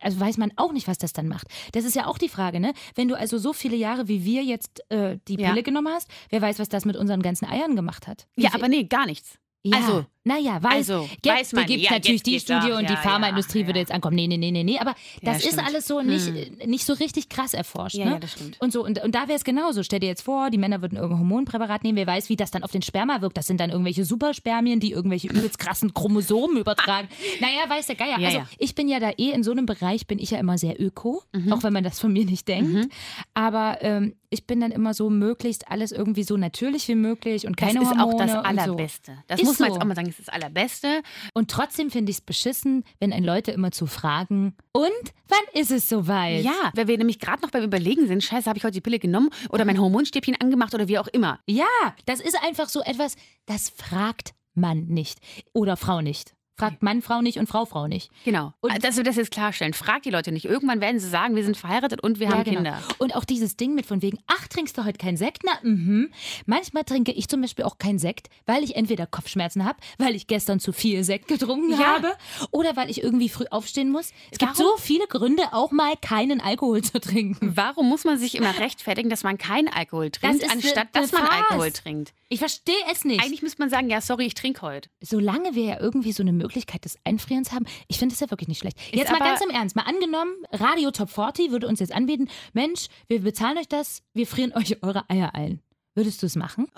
also 0.00 0.18
weiß 0.20 0.38
man 0.38 0.52
auch 0.56 0.72
nicht, 0.72 0.88
was 0.88 0.98
das 0.98 1.12
dann 1.12 1.28
macht. 1.28 1.46
Das 1.72 1.84
ist 1.84 1.94
ja 1.94 2.06
auch 2.06 2.18
die 2.18 2.28
Frage, 2.28 2.60
ne? 2.60 2.72
Wenn 2.94 3.08
du 3.08 3.14
also 3.16 3.38
so 3.38 3.52
viele 3.52 3.76
Jahre 3.76 4.08
wie 4.08 4.24
wir 4.24 4.42
jetzt 4.42 4.82
äh, 4.90 5.18
die 5.28 5.34
Ja. 5.38 5.50
Pille 5.50 5.62
genommen 5.62 5.92
hast, 5.92 6.08
wer 6.30 6.40
weiß, 6.42 6.58
was 6.58 6.68
das 6.68 6.84
mit 6.84 6.96
unseren 6.96 7.22
ganzen 7.22 7.46
Eiern 7.46 7.76
gemacht 7.76 8.06
hat. 8.06 8.26
Wie 8.36 8.42
Ja, 8.44 8.50
aber 8.54 8.68
nee, 8.68 8.84
gar 8.84 9.06
nichts. 9.06 9.38
ja. 9.62 9.76
also- 9.76 10.06
naja, 10.22 10.62
weiß, 10.62 10.90
also, 10.90 11.08
jetzt, 11.24 11.26
weiß 11.26 11.52
man, 11.54 11.64
gibt 11.64 11.82
ja, 11.82 11.92
natürlich 11.92 12.22
die 12.22 12.38
Studie 12.40 12.72
und 12.72 12.88
die 12.90 12.92
ja, 12.92 13.00
Pharmaindustrie 13.00 13.60
ja, 13.60 13.66
würde 13.66 13.78
jetzt 13.78 13.90
ankommen. 13.90 14.16
Nee, 14.16 14.26
nee, 14.26 14.36
nee, 14.36 14.50
nee, 14.50 14.64
nee. 14.64 14.78
Aber 14.78 14.94
das 15.22 15.46
ist 15.46 15.58
alles 15.58 15.86
so 15.86 16.02
nicht, 16.02 16.66
nicht 16.66 16.84
so 16.84 16.92
richtig 16.92 17.30
krass 17.30 17.54
erforscht. 17.54 17.96
Ja, 17.96 18.04
ne? 18.04 18.20
das 18.20 18.32
stimmt. 18.32 18.60
Und 18.60 18.70
so, 18.70 18.84
und, 18.84 19.02
und 19.02 19.14
da 19.14 19.28
wäre 19.28 19.36
es 19.36 19.44
genauso. 19.44 19.82
Stell 19.82 20.00
dir 20.00 20.08
jetzt 20.08 20.20
vor, 20.20 20.50
die 20.50 20.58
Männer 20.58 20.82
würden 20.82 20.96
irgendein 20.96 21.20
Hormonpräparat 21.20 21.84
nehmen, 21.84 21.96
wer 21.96 22.06
weiß, 22.06 22.28
wie 22.28 22.36
das 22.36 22.50
dann 22.50 22.62
auf 22.62 22.70
den 22.70 22.82
Sperma 22.82 23.22
wirkt. 23.22 23.38
Das 23.38 23.46
sind 23.46 23.60
dann 23.60 23.70
irgendwelche 23.70 24.04
Superspermien, 24.04 24.78
die 24.78 24.92
irgendwelche 24.92 25.28
übelst 25.28 25.58
krassen 25.58 25.94
Chromosomen 25.94 26.58
übertragen. 26.58 27.08
Naja, 27.40 27.68
weiß 27.68 27.86
der 27.86 27.96
Geier. 27.96 28.18
Also 28.18 28.42
ich 28.58 28.74
bin 28.74 28.88
ja 28.88 29.00
da 29.00 29.10
eh 29.16 29.30
in 29.30 29.42
so 29.42 29.52
einem 29.52 29.64
Bereich, 29.64 30.06
bin 30.06 30.18
ich 30.18 30.32
ja 30.32 30.38
immer 30.38 30.58
sehr 30.58 30.78
öko, 30.80 31.22
Mhm. 31.32 31.52
auch 31.52 31.62
wenn 31.62 31.72
man 31.72 31.84
das 31.84 31.98
von 31.98 32.12
mir 32.12 32.24
nicht 32.26 32.46
denkt. 32.48 32.92
Aber 33.34 33.78
ähm, 33.80 34.14
ich 34.30 34.46
bin 34.46 34.60
dann 34.60 34.70
immer 34.70 34.94
so 34.94 35.10
möglichst 35.10 35.70
alles 35.70 35.92
irgendwie 35.92 36.22
so 36.22 36.36
natürlich 36.36 36.86
wie 36.88 36.94
möglich 36.94 37.46
und 37.46 37.56
keine 37.56 37.80
das 37.80 37.90
ist 37.90 37.98
Hormone 37.98 38.14
auch 38.14 38.18
das 38.18 38.30
und 38.30 38.36
so. 38.36 38.42
Allerbeste. 38.42 39.12
Das 39.26 39.40
Ist 39.40 39.46
muss 39.46 39.58
man 39.58 39.68
so. 39.68 39.74
jetzt 39.74 39.82
auch 39.82 39.86
mal 39.86 39.94
sagen, 39.96 40.09
das 40.10 40.18
ist 40.18 40.28
das 40.28 40.34
Allerbeste. 40.34 41.02
Und 41.34 41.50
trotzdem 41.50 41.90
finde 41.90 42.10
ich 42.10 42.18
es 42.18 42.20
beschissen, 42.20 42.84
wenn 42.98 43.12
ein 43.12 43.24
Leute 43.24 43.50
immer 43.52 43.70
zu 43.70 43.86
fragen, 43.86 44.56
und 44.72 45.12
wann 45.28 45.60
ist 45.60 45.70
es 45.70 45.88
soweit? 45.88 46.44
Ja, 46.44 46.72
weil 46.74 46.88
wir 46.88 46.98
nämlich 46.98 47.18
gerade 47.18 47.42
noch 47.42 47.50
beim 47.50 47.64
Überlegen 47.64 48.06
sind, 48.06 48.22
scheiße, 48.22 48.48
habe 48.48 48.58
ich 48.58 48.64
heute 48.64 48.74
die 48.74 48.80
Pille 48.80 48.98
genommen 48.98 49.30
oder 49.50 49.64
mein 49.64 49.80
Hormonstäbchen 49.80 50.36
angemacht 50.40 50.74
oder 50.74 50.88
wie 50.88 50.98
auch 50.98 51.08
immer. 51.08 51.40
Ja, 51.46 51.66
das 52.06 52.20
ist 52.20 52.36
einfach 52.42 52.68
so 52.68 52.82
etwas, 52.82 53.16
das 53.46 53.70
fragt 53.70 54.34
man 54.54 54.86
nicht. 54.86 55.18
Oder 55.52 55.76
Frau 55.76 56.00
nicht. 56.00 56.34
Fragt 56.60 56.82
Mann, 56.82 57.02
Frau 57.02 57.22
nicht 57.22 57.38
und 57.38 57.48
Frau, 57.48 57.64
Frau 57.64 57.88
nicht. 57.88 58.10
Genau. 58.24 58.52
Und- 58.60 58.84
Dass 58.84 58.96
wir 58.96 59.04
das 59.04 59.16
jetzt 59.16 59.30
klarstellen. 59.30 59.72
Frag 59.72 60.02
die 60.02 60.10
Leute 60.10 60.30
nicht. 60.30 60.44
Irgendwann 60.44 60.80
werden 60.80 60.98
sie 61.00 61.08
sagen, 61.08 61.34
wir 61.34 61.42
sind 61.44 61.56
verheiratet 61.56 62.02
und 62.02 62.20
wir 62.20 62.28
Ja, 62.28 62.32
haben 62.34 62.44
genau. 62.44 62.56
Kinder. 62.56 62.78
Und 62.98 63.16
auch 63.16 63.24
dieses 63.24 63.56
Ding 63.56 63.74
mit 63.74 63.86
von 63.86 64.02
wegen, 64.02 64.18
ach, 64.26 64.46
trinkst 64.48 64.76
du 64.78 64.84
heute 64.84 64.98
keinen 64.98 65.16
Sekt? 65.16 65.42
Na, 65.44 65.52
mhm. 65.62 66.10
Manchmal 66.46 66.84
trinke 66.84 67.12
ich 67.12 67.28
zum 67.28 67.40
Beispiel 67.40 67.64
auch 67.64 67.78
keinen 67.78 67.98
Sekt, 67.98 68.28
weil 68.46 68.62
ich 68.62 68.76
entweder 68.76 69.06
Kopfschmerzen 69.06 69.64
habe, 69.64 69.78
weil 69.98 70.14
ich 70.14 70.26
gestern 70.26 70.60
zu 70.60 70.72
viel 70.72 71.02
Sekt 71.04 71.28
getrunken 71.28 71.72
Ja. 71.72 71.78
habe 71.96 72.12
oder 72.50 72.76
weil 72.76 72.90
ich 72.90 73.02
irgendwie 73.02 73.28
früh 73.28 73.46
aufstehen 73.50 73.90
muss. 73.90 74.10
Es 74.30 74.38
gibt 74.38 74.52
Warum- 74.58 74.72
so 74.76 74.76
viele 74.82 75.06
Gründe, 75.06 75.42
auch 75.52 75.72
mal 75.72 75.94
keinen 76.00 76.40
Alkohol 76.40 76.82
zu 76.82 77.00
trinken. 77.00 77.52
Warum 77.56 77.88
muss 77.88 78.04
man 78.04 78.18
sich 78.18 78.34
immer 78.34 78.58
rechtfertigen, 78.58 79.08
dass 79.08 79.22
man 79.22 79.38
keinen 79.38 79.68
Alkohol 79.68 80.10
trinkt, 80.10 80.42
ist 80.42 80.50
anstatt 80.52 80.94
ne- 80.94 81.00
dass 81.00 81.12
ne 81.12 81.18
man 81.18 81.26
Farce. 81.26 81.40
Alkohol 81.50 81.70
trinkt? 81.72 82.12
Ich 82.28 82.38
verstehe 82.38 82.74
es 82.92 83.04
nicht. 83.04 83.22
Eigentlich 83.24 83.42
müsste 83.42 83.60
man 83.62 83.70
sagen, 83.70 83.88
ja, 83.88 84.00
sorry, 84.00 84.26
ich 84.26 84.34
trinke 84.34 84.62
heute. 84.62 84.88
solange 85.00 85.54
wir 85.54 85.64
ja 85.64 85.80
irgendwie 85.80 86.12
so 86.12 86.22
eine 86.22 86.30
Möglichkeit 86.32 86.49
des 86.84 86.98
Einfrierens 87.04 87.52
haben, 87.52 87.66
ich 87.88 87.98
finde 87.98 88.14
das 88.14 88.20
ja 88.20 88.30
wirklich 88.30 88.48
nicht 88.48 88.58
schlecht. 88.60 88.78
Jetzt 88.92 89.10
mal 89.10 89.18
ganz 89.18 89.40
im 89.40 89.50
Ernst, 89.50 89.76
mal 89.76 89.82
angenommen, 89.82 90.32
Radio 90.52 90.90
Top 90.90 91.10
40 91.10 91.50
würde 91.50 91.66
uns 91.66 91.80
jetzt 91.80 91.92
anbieten, 91.92 92.28
Mensch, 92.52 92.86
wir 93.08 93.20
bezahlen 93.20 93.58
euch 93.58 93.68
das, 93.68 94.02
wir 94.14 94.26
frieren 94.26 94.52
euch 94.54 94.82
eure 94.82 95.08
Eier 95.08 95.34
ein. 95.34 95.60
Würdest 95.94 96.22
du 96.22 96.26
es 96.26 96.36
machen? 96.36 96.68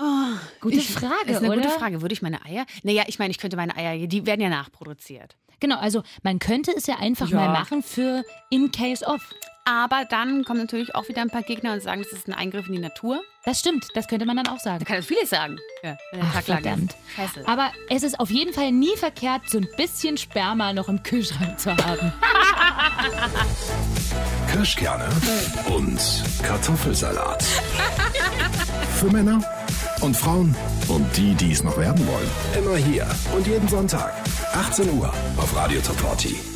Gute 0.61 0.77
ich, 0.77 0.91
Frage, 0.91 1.31
ist 1.33 1.37
eine 1.39 1.49
oder? 1.49 1.57
gute 1.57 1.69
Frage. 1.69 2.01
Würde 2.01 2.15
ich 2.15 2.23
meine 2.23 2.45
Eier? 2.47 2.65
Naja, 2.83 3.05
ich 3.07 3.19
meine, 3.19 3.31
ich 3.31 3.39
könnte 3.39 3.57
meine 3.59 3.77
Eier, 3.77 4.07
die 4.07 4.25
werden 4.27 4.41
ja 4.41 4.49
nachproduziert. 4.49 5.37
Genau, 5.61 5.77
also 5.77 6.03
man 6.23 6.39
könnte 6.39 6.73
es 6.75 6.87
ja 6.87 6.97
einfach 6.97 7.29
Ja. 7.29 7.37
mal 7.37 7.49
machen 7.53 7.83
für 7.83 8.25
in 8.51 8.73
case 8.73 9.05
of. 9.05 9.21
Aber 9.65 10.05
dann 10.09 10.45
kommen 10.45 10.61
natürlich 10.61 10.95
auch 10.95 11.09
wieder 11.09 11.23
ein 11.23 11.31
paar 11.31 11.43
Gegner 11.43 11.75
und 11.75 11.83
sagen, 11.83 12.03
das 12.03 12.13
ist 12.13 12.27
ein 12.27 12.35
Eingriff 12.35 12.67
in 12.67 12.73
die 12.73 12.81
Natur. 12.81 13.23
Das 13.45 13.61
stimmt, 13.61 13.87
das 13.95 14.09
könnte 14.09 14.27
man 14.27 14.37
dann 14.37 14.49
auch 14.49 14.59
sagen. 14.59 14.81
Da 14.81 14.85
kann 14.85 14.97
das 14.97 15.07
vieles 15.07 15.31
sagen. 15.31 15.59
Ja, 15.83 15.97
Ach, 16.21 16.43
verdammt. 16.43 16.97
Scheiße. 17.15 17.47
Aber 17.47 17.71
es 17.89 18.03
ist 18.03 18.19
auf 18.19 18.31
jeden 18.31 18.53
Fall 18.53 18.73
nie 18.73 18.97
verkehrt, 18.97 19.43
so 19.49 19.59
ein 19.59 19.69
bisschen 19.77 20.17
Sperma 20.17 20.73
noch 20.73 20.89
im 20.89 21.03
Kühlschrank 21.03 21.61
zu 21.61 21.77
haben. 21.77 22.13
Kirschkerne 24.53 25.09
und 25.75 25.99
Kartoffelsalat. 26.43 27.43
Für 28.99 29.11
Männer 29.11 29.41
und 30.01 30.17
Frauen 30.17 30.55
und 30.89 31.17
die, 31.17 31.35
die 31.35 31.53
es 31.53 31.63
noch 31.63 31.77
werden 31.79 32.07
wollen. 32.07 32.31
Immer 32.59 32.77
hier 32.77 33.07
und 33.35 33.47
jeden 33.47 33.69
Sonntag. 33.69 34.13
18 34.55 34.91
Uhr 34.91 35.13
auf 35.37 35.57
Radio 35.57 35.81
Top 35.81 35.99
40. 36.01 36.52